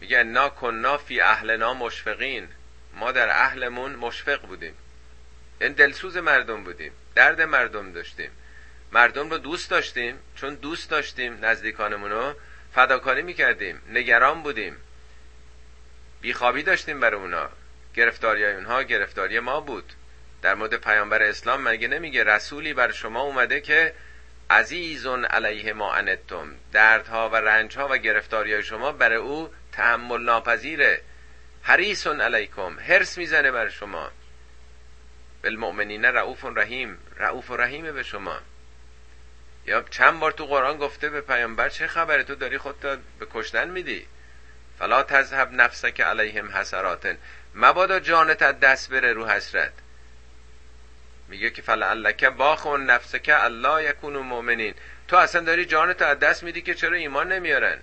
[0.00, 2.48] میگه نا کننا فی اهلنا مشفقین.
[2.94, 4.74] ما در اهلمون مشفق بودیم.
[5.60, 6.92] یعنی دلسوز مردم بودیم.
[7.14, 8.30] درد مردم داشتیم.
[8.92, 10.18] مردم رو دوست داشتیم.
[10.36, 12.34] چون دوست داشتیم نزدیکانمون رو
[12.74, 13.82] فداکاری می‌کردیم.
[13.88, 14.76] نگران بودیم.
[16.20, 17.48] بیخوابی داشتیم برای اونا.
[17.94, 19.92] گرفتاری اونها گرفتاری ما بود.
[20.44, 23.94] در مورد پیامبر اسلام مگه نمیگه رسولی بر شما اومده که
[24.50, 31.00] عزیزون علیه ما انتم دردها و رنجها و گرفتاری شما برای او تحمل ناپذیره
[31.62, 34.10] حریصون علیکم هرس می‌زنه بر شما.
[35.42, 38.38] بالمؤمنین رعوف رحیم رعوف و رحیمه به شما.
[39.66, 43.68] یا چند بار تو قرآن گفته به پیامبر چه خبره؟ تو داری خودت به کشتن
[43.68, 44.06] میدی.
[44.78, 47.18] فلا تذهب نفسک علیهم حسراتن.
[47.54, 49.72] مبادا جانت از دست بره رو حسرت.
[51.28, 54.74] میگه که فلعلک باخون نفسک الله یکونو مؤمنین.
[55.08, 57.78] تو اصلا داری جانت از دست میدی که چرا ایمان نمیارن؟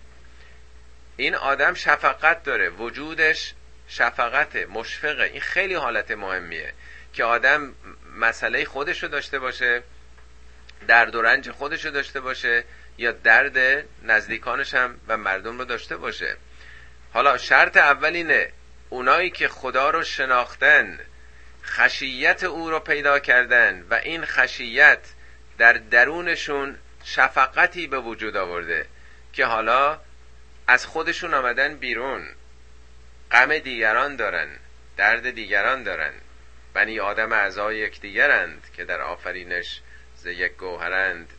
[1.17, 2.69] این آدم شفقت داره.
[2.69, 3.53] وجودش
[3.87, 5.23] شفقت مشفقه.
[5.23, 6.73] این خیلی حالت مهمیه
[7.13, 7.73] که آدم
[8.15, 9.83] مسئله خودشو داشته باشه
[10.87, 12.63] درد و رنج خودشو داشته باشه
[12.97, 16.37] یا درد نزدیکانش هم و مردم رو داشته باشه.
[17.13, 18.51] حالا شرط اول اینه
[18.89, 20.99] اونایی که خدا رو شناختن
[21.71, 24.99] خشیت او رو پیدا کردن و این خشیت
[25.57, 28.85] در درونشون شفقتی به وجود آورده
[29.33, 29.99] که حالا
[30.67, 32.27] از خودشون آمدن بیرون.
[33.31, 34.47] غم دیگران دارن
[34.97, 36.13] درد دیگران دارن.
[36.73, 39.81] بنی آدم اعضای یکدیگرند که در آفرینش
[40.15, 41.29] ز یک گوهرند.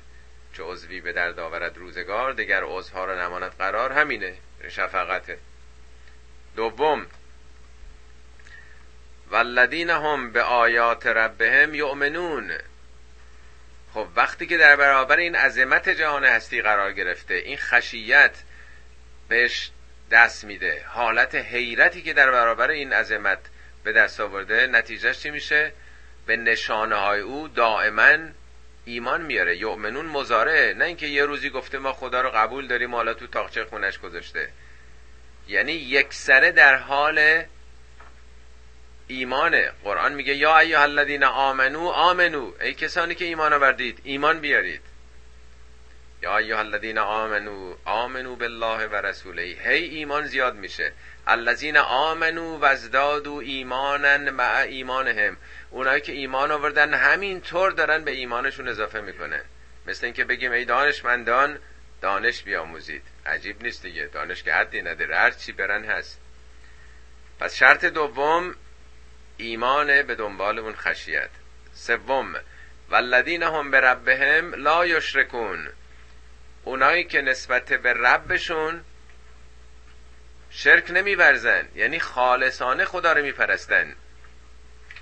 [0.57, 3.93] چه عضوی به درد آورد روزگار دیگر عضوها را نماند قرار.
[3.93, 4.35] همینه
[4.69, 5.39] شفقته.
[6.57, 7.07] دوم
[9.33, 12.53] والذین هم به آیات ربهم یؤمنون.
[13.95, 18.35] خب وقتی که در برابر این عظمت جهان هستی قرار گرفته این خشیت
[19.29, 19.71] بهش
[20.11, 20.85] دست میده.
[20.87, 23.39] حالت حیرتی که در برابر این عظمت
[23.85, 25.73] به دست آورده نتیجهش چی میشه؟
[26.27, 28.19] به نشانه های او دائما
[28.85, 29.57] ایمان میاره.
[29.57, 33.65] یؤمنون مزاره نه اینکه یه روزی گفته ما خدا رو قبول داریم حالا تو تاقچه
[33.65, 34.49] خونش گذاشته.
[35.49, 37.45] یعنی یک سره در حال
[39.07, 39.73] ایمانه.
[39.85, 42.53] قرآن میگه یا ایها الذین آمنو آمنو.
[42.61, 44.81] ای کسانی که ایمان آوردید ایمان بیارید.
[46.23, 49.43] یا ایها الذین آمنو آمنو بالله و رسوله.
[49.43, 50.93] هی ایمان زیاد میشه.
[51.27, 55.37] الذین آمنو و ازدادوا ایمانا مع ایمانهم.
[55.71, 59.43] اونایی که ایمان آوردن همین طور دارن به ایمانشون اضافه می‌کنه.
[59.87, 61.59] مثل اینکه بگیم ای دانشمندان
[62.01, 63.03] دانش بیاموزید.
[63.27, 64.07] عجیب نیست دیگه.
[64.07, 65.17] دانش که حدی نداره.
[65.17, 66.21] هر چی برن هست.
[67.41, 68.55] پس شرط دوم
[69.37, 71.31] ایمان به دنبال اون خشیت.
[71.75, 72.35] سوم
[72.91, 75.69] والذین هم به ربهم لا یشرکون.
[76.65, 78.85] اونایی که نسبت به ربشون
[80.51, 83.95] شرک نمیورزن یعنی خالصانه خدا رو میپرستن.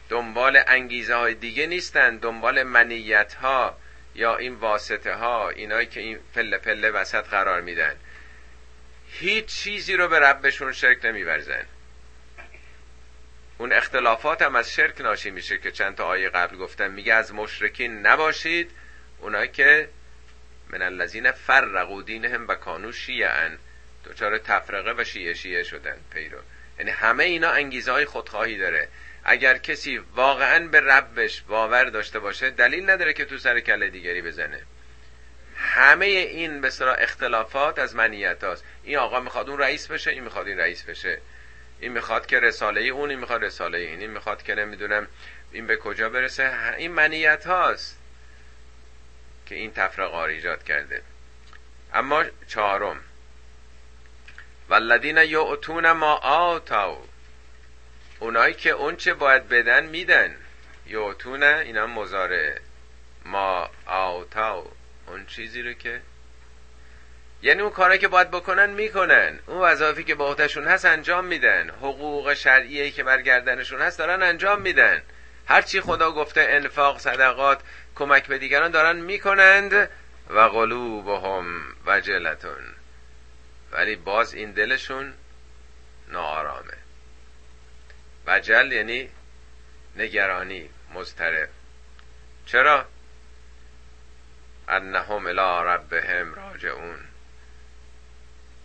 [0.08, 3.76] دنبال انگیزه های دیگه نیستن دنبال منیت ها
[4.14, 7.96] یا این واسطه ها اینایی که این پله پله وسط قرار میدن.
[9.12, 11.66] هیچ چیزی رو به ربشون شرک نمیورزن.
[13.60, 16.90] اون اختلافات هم از شرک ناشی میشه که چند تا آیه قبل گفتم.
[16.90, 18.70] میگه از مشرکین نباشید
[19.18, 19.88] اونایی که
[20.68, 23.58] من الذین فرقوا دینهم و کانو شیعن.
[24.04, 26.38] دچار تفرقه و شیعه شیعه شدن پیرو.
[26.78, 28.88] یعنی همه اینا انگیزه های خودخواهی داره.
[29.24, 34.22] اگر کسی واقعا به ربش باور داشته باشه دلیل نداره که تو سر کله دیگری
[34.22, 34.60] بزنه.
[35.56, 38.64] همه این به اختلافات از منیت هاست.
[38.84, 41.20] این آقا می‌خواد اون رئیس بشه این می‌خواد این رئیس بشه.
[41.80, 45.08] این می‌خواد که رساله اون این می‌خواد رساله این این می‌خواد که نمی‌دونم
[45.52, 46.74] این به کجا برسه.
[46.76, 47.98] این منیت هاست
[49.46, 51.02] که این تفرقه ایجاد کرده.
[51.94, 53.00] اما چهارم.
[54.68, 57.06] والذین یعطون ما آتاو
[58.18, 60.36] اونایی که اونچه باید بدن میدن.
[60.86, 62.60] یعطون اینا مزاره
[63.24, 64.72] ما آتاو
[65.06, 66.02] اون چیزی رو که
[67.42, 69.38] یعنی اون کاری که باید بکنن می‌کنن.
[69.46, 70.34] اون وظایفی که با
[70.66, 71.70] هست انجام میدن.
[71.70, 75.02] حقوق شرعیه که برگردنشون هست دارن انجام میدن.
[75.46, 77.60] هرچی خدا گفته انفاق صدقات
[77.94, 79.90] کمک به دیگران دارن می‌کنند.
[80.30, 82.74] و قلوبهم وجلتون.
[83.72, 85.14] ولی باز این دلشون
[86.08, 86.74] ناآرامه.
[88.26, 89.08] وجل یعنی
[89.96, 91.48] نگرانی مضطرب.
[92.46, 92.84] چرا؟
[94.68, 97.09] انهم الى ربهم راجعون.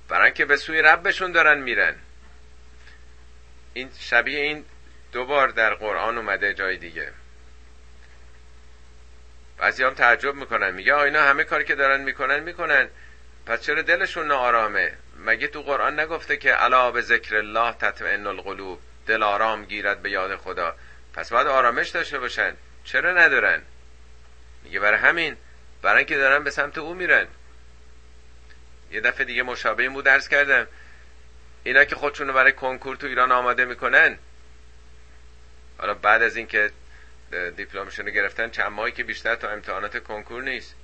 [0.10, 1.96] برای که به سوی ربشون دارن میرن.
[3.74, 4.66] این شبیه این
[5.12, 7.12] دوبار در قرآن اومده جای دیگه.
[9.58, 10.72] بعضی هم تعجب می‌کنن.
[10.74, 12.90] میگه اینا همه کاری که دارن می‌کنن می‌کنن.
[13.46, 14.94] پس چرا دلشون ناآرامه؟
[15.26, 20.12] مگه تو قرآن نگفته که علا به ذکر الله تطمئن القلوب؟ دل آرام گیرد به
[20.12, 20.76] یاد خدا.
[21.14, 22.54] پس باید آرامش داشته باشن.
[22.84, 23.62] چرا ندارن؟
[24.64, 25.38] میگه برای همین.
[25.82, 27.28] برای اینکه دارن به سمت او میرن.
[28.92, 30.68] یه دفعه دیگه مشابه بود درس کردم.
[31.64, 34.18] اینا که خودشونو برای کنکور تو ایران آماده می‌کنن.
[35.78, 36.72] حالا بعد از اینکه
[37.56, 40.76] دیپلمشون گرفتن چند ماهی که بیشتر تا امتحانات کنکور نیست.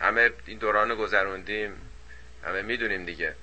[0.00, 1.76] همه این دوران گذروندیم.
[2.44, 3.34] همه می‌دونیم دیگه.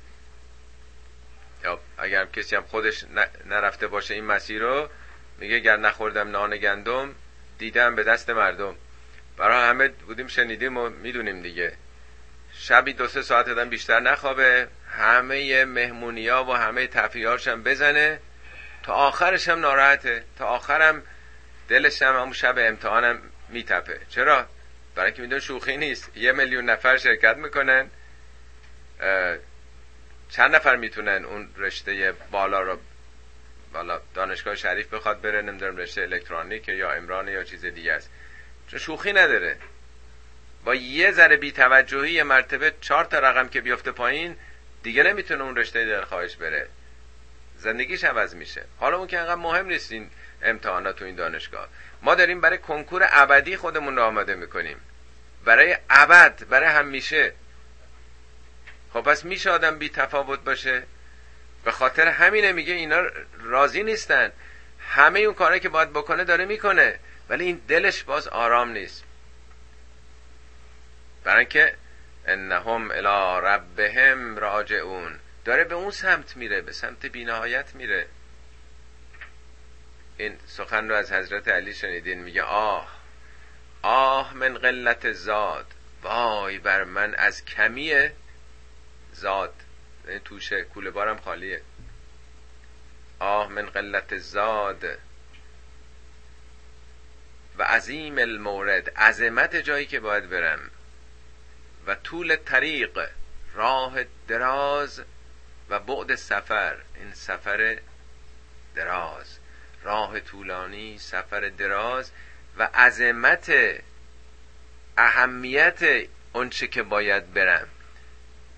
[1.63, 3.05] یا اگر کسی هم خودش
[3.45, 4.89] نرفته باشه این مسیر رو
[5.37, 7.15] میگه گر نخوردم نان گندم
[7.57, 8.75] دیدم به دست مردم.
[9.37, 11.73] برای همه بودیم شنیدیم و می‌دونیم دیگه.
[12.67, 18.19] شبی دو سه ساعت دادن بیشتر نخوابه همه مهمونیا و همه تفریحاش هم بزنه.
[18.83, 20.23] تا آخرش هم ناراحته.
[20.37, 21.03] تا آخرم
[21.69, 23.99] دلش هم همون شب امتحانم میتپه.
[24.09, 24.45] چرا؟
[24.95, 26.17] برای که میدون شوخی نیست.
[26.17, 27.89] یه میلیون نفر شرکت می‌کنن.
[30.29, 32.79] چند نفر می‌تونن اون رشته بالا رو
[33.73, 38.09] بالا دانشگاه شریف بخواد بره؟ نمی‌دونم رشته الکترونیک یا امران یا چیز دیگه است.
[38.67, 39.57] چون شوخی نداره.
[40.67, 44.35] با یه ذره بیتوجهی یه مرتبه چهار تا رقم که بیفته پایین
[44.83, 46.67] دیگه نمی‌تونه اون رشته دلخواهش بره.
[47.57, 48.65] زندگیش عوض میشه.
[48.79, 50.09] حالا اون که انقدر مهم نیست این
[50.41, 51.67] امتحانات تو این دانشگاه.
[52.01, 54.77] ما داریم برای کنکور ابدی خودمون رو آماده می‌کنیم.
[55.45, 57.33] برای ابد برای همیشه.
[58.93, 60.83] خب پس میشه آدم بی تفاوت باشه؟
[61.65, 63.01] به خاطر همینه میگه اینا
[63.39, 64.31] راضی نیستن.
[64.89, 66.99] همه اون کارهایی که باید بکنه داره می‌کنه.
[67.29, 69.06] ولی این دلش باز آرام نیست.
[71.27, 71.73] برای که
[72.25, 75.19] انهم الى ربهم راجعون.
[75.45, 78.07] داره به اون سمت میره به سمت بینهایت میره.
[80.17, 82.99] این سخن رو از حضرت علی شنیدین میگه آه
[83.81, 85.65] آه من قلت زاد.
[86.01, 88.09] وای بر من از کمی
[89.13, 89.53] زاد.
[90.07, 91.61] یعنی توشه کوله بارم خالیه.
[93.19, 94.83] آه من قلت زاد.
[97.57, 100.71] و عظیم المورد عظمت جایی که باید برم.
[101.87, 103.09] و طول طریق
[103.53, 103.95] راه
[104.27, 105.01] دراز
[105.69, 107.79] و بعد سفر این سفر
[108.75, 109.37] دراز.
[109.83, 112.11] راه طولانی سفر دراز
[112.57, 113.51] و عظمت
[114.97, 117.67] اهمیت اونچه که باید برم.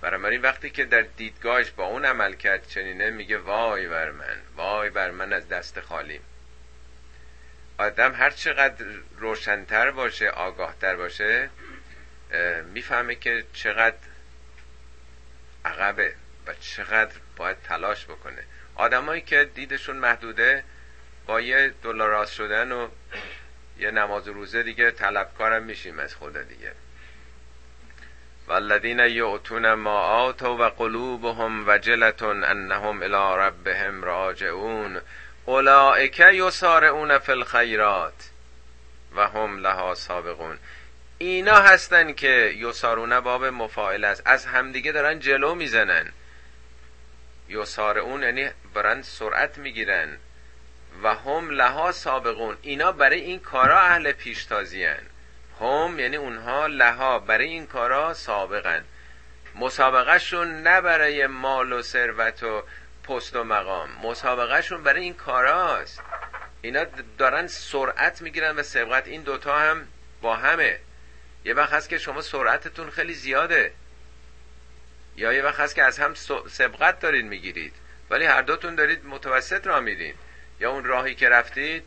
[0.01, 4.89] بنابراین وقتی که در دیدگاهش با اون عمل کرد چنینه میگه وای بر من وای
[4.89, 6.21] بر من از دست خالیم
[7.77, 8.85] آدم هر چقدر
[9.17, 11.49] روشنتر باشه آگاهتر باشه
[12.73, 13.97] می‌فهمه که چقدر
[15.65, 16.13] عقبه
[16.47, 18.43] و چقدر باید تلاش بکنه.
[18.75, 20.63] آدمایی که دیدشون محدوده
[21.25, 22.87] با یه دلار شدن و
[23.79, 26.71] یه نماز روزه دیگه طلبکارم میشیم از خدا دیگه.
[28.47, 35.01] والذین یعتون ما آتوا و قلوبهم وجلة انهم الى ربهم راجعون.
[35.45, 38.29] اولئک یسارعون فی الخیرات
[39.15, 40.59] و هم لها سابقون.
[41.21, 44.21] اینا هستن که یسارونه باب مفاعل است.
[44.25, 46.11] از همدیگه دارن جلو می‌زنن.
[47.49, 50.17] یسارعون یعنی برن سرعت می‌گیرن
[51.03, 52.57] و هم لها سابقون.
[52.61, 54.85] اینا برای این کارا اهل پیشتازی
[55.61, 58.83] هم یعنی اونها لها برای این کارا سابقن.
[59.55, 62.63] مسابقهشون نه برای مال و ثروت و
[63.03, 63.89] پست و مقام.
[64.03, 66.01] مسابقهشون برای این کاراست.
[66.61, 66.85] اینا
[67.17, 69.87] دارن سرعت می‌گیرن و سبقت این دوتا هم
[70.21, 70.79] با همه.
[71.45, 73.71] یه وقت هست که شما سرعتتون خیلی زیاده.
[75.15, 76.13] یا یه وقت هست که از هم
[76.49, 77.73] سبقت دارید می‌گیرید.
[78.09, 80.13] ولی هر دوتون دارید متوسط را میرین.
[80.59, 81.83] یا اون راهی که رفتید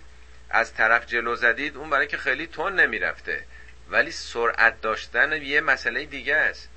[0.51, 3.45] از طرف جلو زدید اون برای که خیلی تون نمی‌رفته.
[3.91, 6.69] ولی سرعت داشتن یه مسئله دیگه است.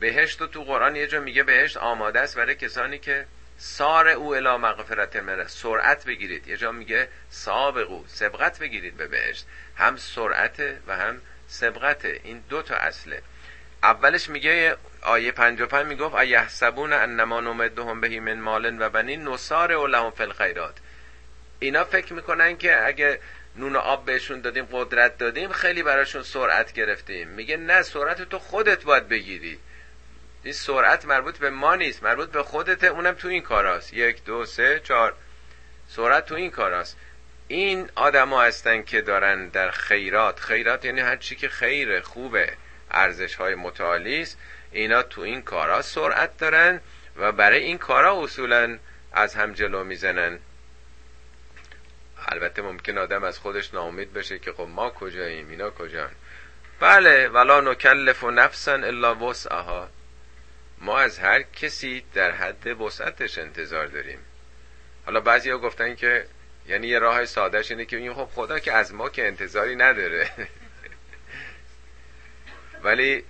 [0.00, 3.26] بهشت و تو قرآن یه جا میگه بهشت آماده است برای کسانی که
[3.58, 6.48] سار او الا مغفرت منه سرعت بگیرید.
[6.48, 9.46] یه جا میگه سابقو سبقت بگیرید به بهشت.
[9.76, 11.20] هم سرعت و هم
[11.50, 13.22] سبقت این دو تا اصله.
[13.82, 20.10] اولش میگه آیه 55 می‌گفت ایحسبون انما نمدهم بهی من مالن و بنین نصار لهم
[20.10, 20.74] فی الخیرات.
[21.58, 23.20] اینا فکر می‌کنن که اگه
[23.56, 27.28] نون و آب بهشون دادیم قدرت دادیم خیلی براشون سرعت گرفتیم.
[27.28, 29.58] میگه نه سرعت تو خودت باید بگیری.
[30.42, 33.94] این سرعت مربوط به ما نیست مربوط به خودته اونم تو این کاراست.
[33.94, 35.14] یک دو سه چهار.
[35.88, 36.96] سرعت تو این کاراست.
[37.50, 40.40] این آدما هستن که دارن در خیرات.
[40.40, 42.52] خیرات یعنی هر چی که خیره خوبه
[42.90, 44.26] ارزش های متعالی
[44.72, 46.80] اینا تو این کارا سرعت دارن
[47.16, 48.78] و برای این کارا اصولا
[49.12, 50.38] از هم جلو می‌زنن.
[52.28, 56.10] البته ممکن آدم از خودش ناامید بشه که خب ما کجاییم؟ اینا کجان؟
[56.80, 59.88] بله ولا نکلف و نفسا الا وسعها.
[60.78, 64.18] ما از هر کسی در حد وسعتش انتظار داریم.
[65.06, 66.26] حالا بعضی ها گفتن که
[66.70, 70.30] یعنی یه راه سادهش اینه که این خب خدا که از ما که انتظاری نداره.
[72.84, 73.24] ولی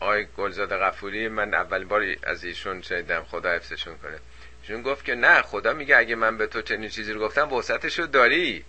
[0.00, 4.18] آی گلزاد غفوری من اول بار از ایشون شنیدم خدا حفظشون کنه.
[4.62, 7.98] ایشون گفت که نه خدا میگه اگه من به تو چنین چیزی رو گفتم وسعتش
[7.98, 8.64] رو داری.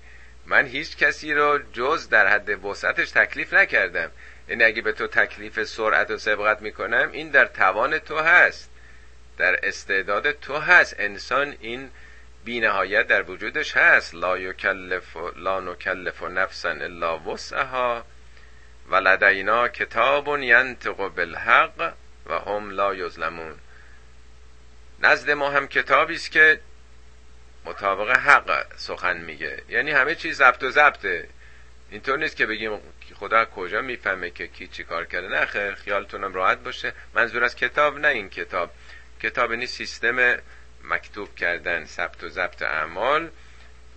[0.45, 4.11] من هیچ کسی رو جز در حد وسعتش تکلیف نکردم.
[4.49, 8.69] یعنی اگه به تو تکلیف سرعت و سبقت می‌کنم این در توان تو هست.
[9.37, 10.95] در استعداد تو هست.
[10.99, 11.89] انسان این
[12.45, 14.15] بینهایت در وجودش هست.
[14.15, 18.05] لا یکلف لا نکلف نفسا الا وسعها.
[18.89, 21.93] و لدینا کتاب ینطق بالحق
[22.25, 23.55] و هم لا یظلمون.
[24.99, 26.59] نزد ما هم کتابی است که
[27.65, 29.63] مطابق حق سخن میگه.
[29.69, 31.27] یعنی همه چیز ضبط و ضبطه.
[31.89, 32.79] اینطور نیست که بگیم
[33.15, 35.27] خدا کجا می‌فهمه که کی چی کار کرده.
[35.27, 36.93] نه خیر خیالتونم راحت باشه.
[37.13, 38.71] منظور از کتاب نه این کتاب.
[39.21, 40.37] کتاب این سیستم
[40.89, 43.29] مکتوب کردن ثبت و ضبط اعمال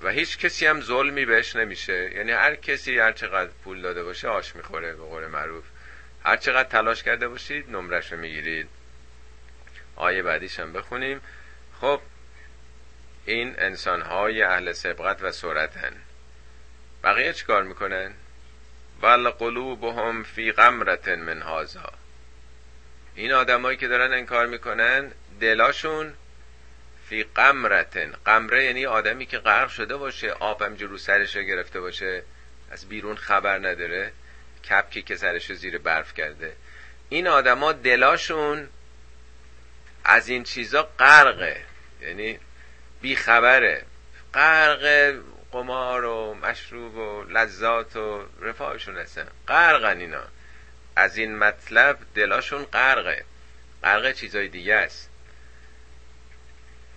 [0.02, 2.10] و هیچ کسی هم ظلمی بهش نمیشه.
[2.14, 5.64] یعنی هر کسی هر چقدر پول داده باشه آش می‌خوره به قول معروف.
[6.24, 8.68] هر چقدر تلاش کرده باشید نمرش رو می‌گیرید.
[9.96, 11.20] آیه بعدیش هم بخونیم.
[11.80, 12.00] خب
[13.24, 15.92] این انسان های اهل سبقت و سرعتن.
[17.04, 18.14] بقیه چیکار می‌کنن؟
[19.02, 21.92] ول قلوبهم فی غمرت من هازا
[23.14, 26.14] این آدمایی که دارن انکار می‌کنن دلاشون
[27.08, 28.12] فی قمرتن.
[28.26, 32.22] قمره یعنی آدمی که غرق شده باشه آب هم رو گرفته باشه
[32.70, 34.12] از بیرون خبر نداره
[34.70, 36.56] کپکی که سرش زیر برف کرده.
[37.08, 38.68] این آدما دلاشون
[40.04, 41.64] از این چیزا غرقه
[42.02, 42.38] یعنی
[43.00, 43.84] بیخبره
[44.34, 45.14] غرق
[45.52, 49.26] قمار و مشروب و لذات و رفاهشون هستن.
[49.48, 50.22] غرقن اینا.
[50.96, 53.24] از این مطلب دلاشون غرقه.
[53.82, 55.10] غرق چیزای دیگه است.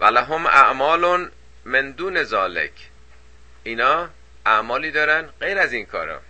[0.01, 1.31] ولهم اعمال
[1.65, 2.71] من دون ذالک
[3.63, 4.09] اینا
[4.45, 6.21] اعمالی دارن غیر از این کارا.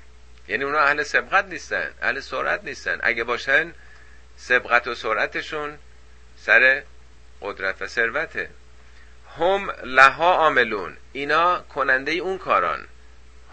[0.48, 3.00] یعنی اونا اهل سبقت نیستن اهل سرعت نیستن.
[3.04, 3.74] اگه باشن
[4.38, 5.78] سبقت و سرعتشون
[6.38, 6.84] سر
[7.42, 8.50] قدرت و ثروته.
[9.40, 10.98] هم لها عاملون.
[11.14, 12.88] اینا کننده اون کاران.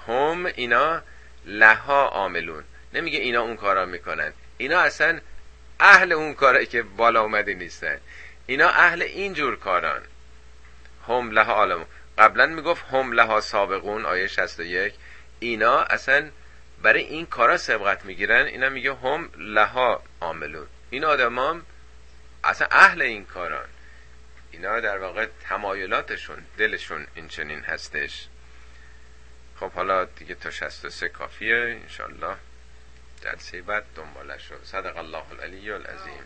[0.08, 1.02] هم اینا
[1.46, 2.64] لها عاملون.
[2.94, 4.32] نمیگه اینا اون کارا می‌کنن.
[4.56, 5.20] اینا اصلا
[5.80, 7.98] اهل اون کارایی که بالا اومده نیستن.
[8.48, 10.02] اینا اهل اینجور کاران.
[11.08, 11.86] هم لها عالمون
[12.18, 14.94] قبلا می‌گفت هم لها سابقون آیه 61
[15.40, 16.30] اینا اصلا
[16.82, 18.46] برای این کارا سبقت می‌گیرن.
[18.46, 20.66] اینا میگه هم لها عاملون.
[20.90, 21.62] این آدمام
[22.44, 23.68] اصلا اهل این کاران.
[24.50, 28.28] اینا در واقع تمایلاتشون دلشون این چنین هستش.
[29.60, 31.80] خب حالا دیگه تا 63 کافیه.
[31.82, 32.36] انشالله
[33.24, 34.56] جلسه بعد دنبالش رو.
[34.64, 36.24] صدق الله العلی العظیم.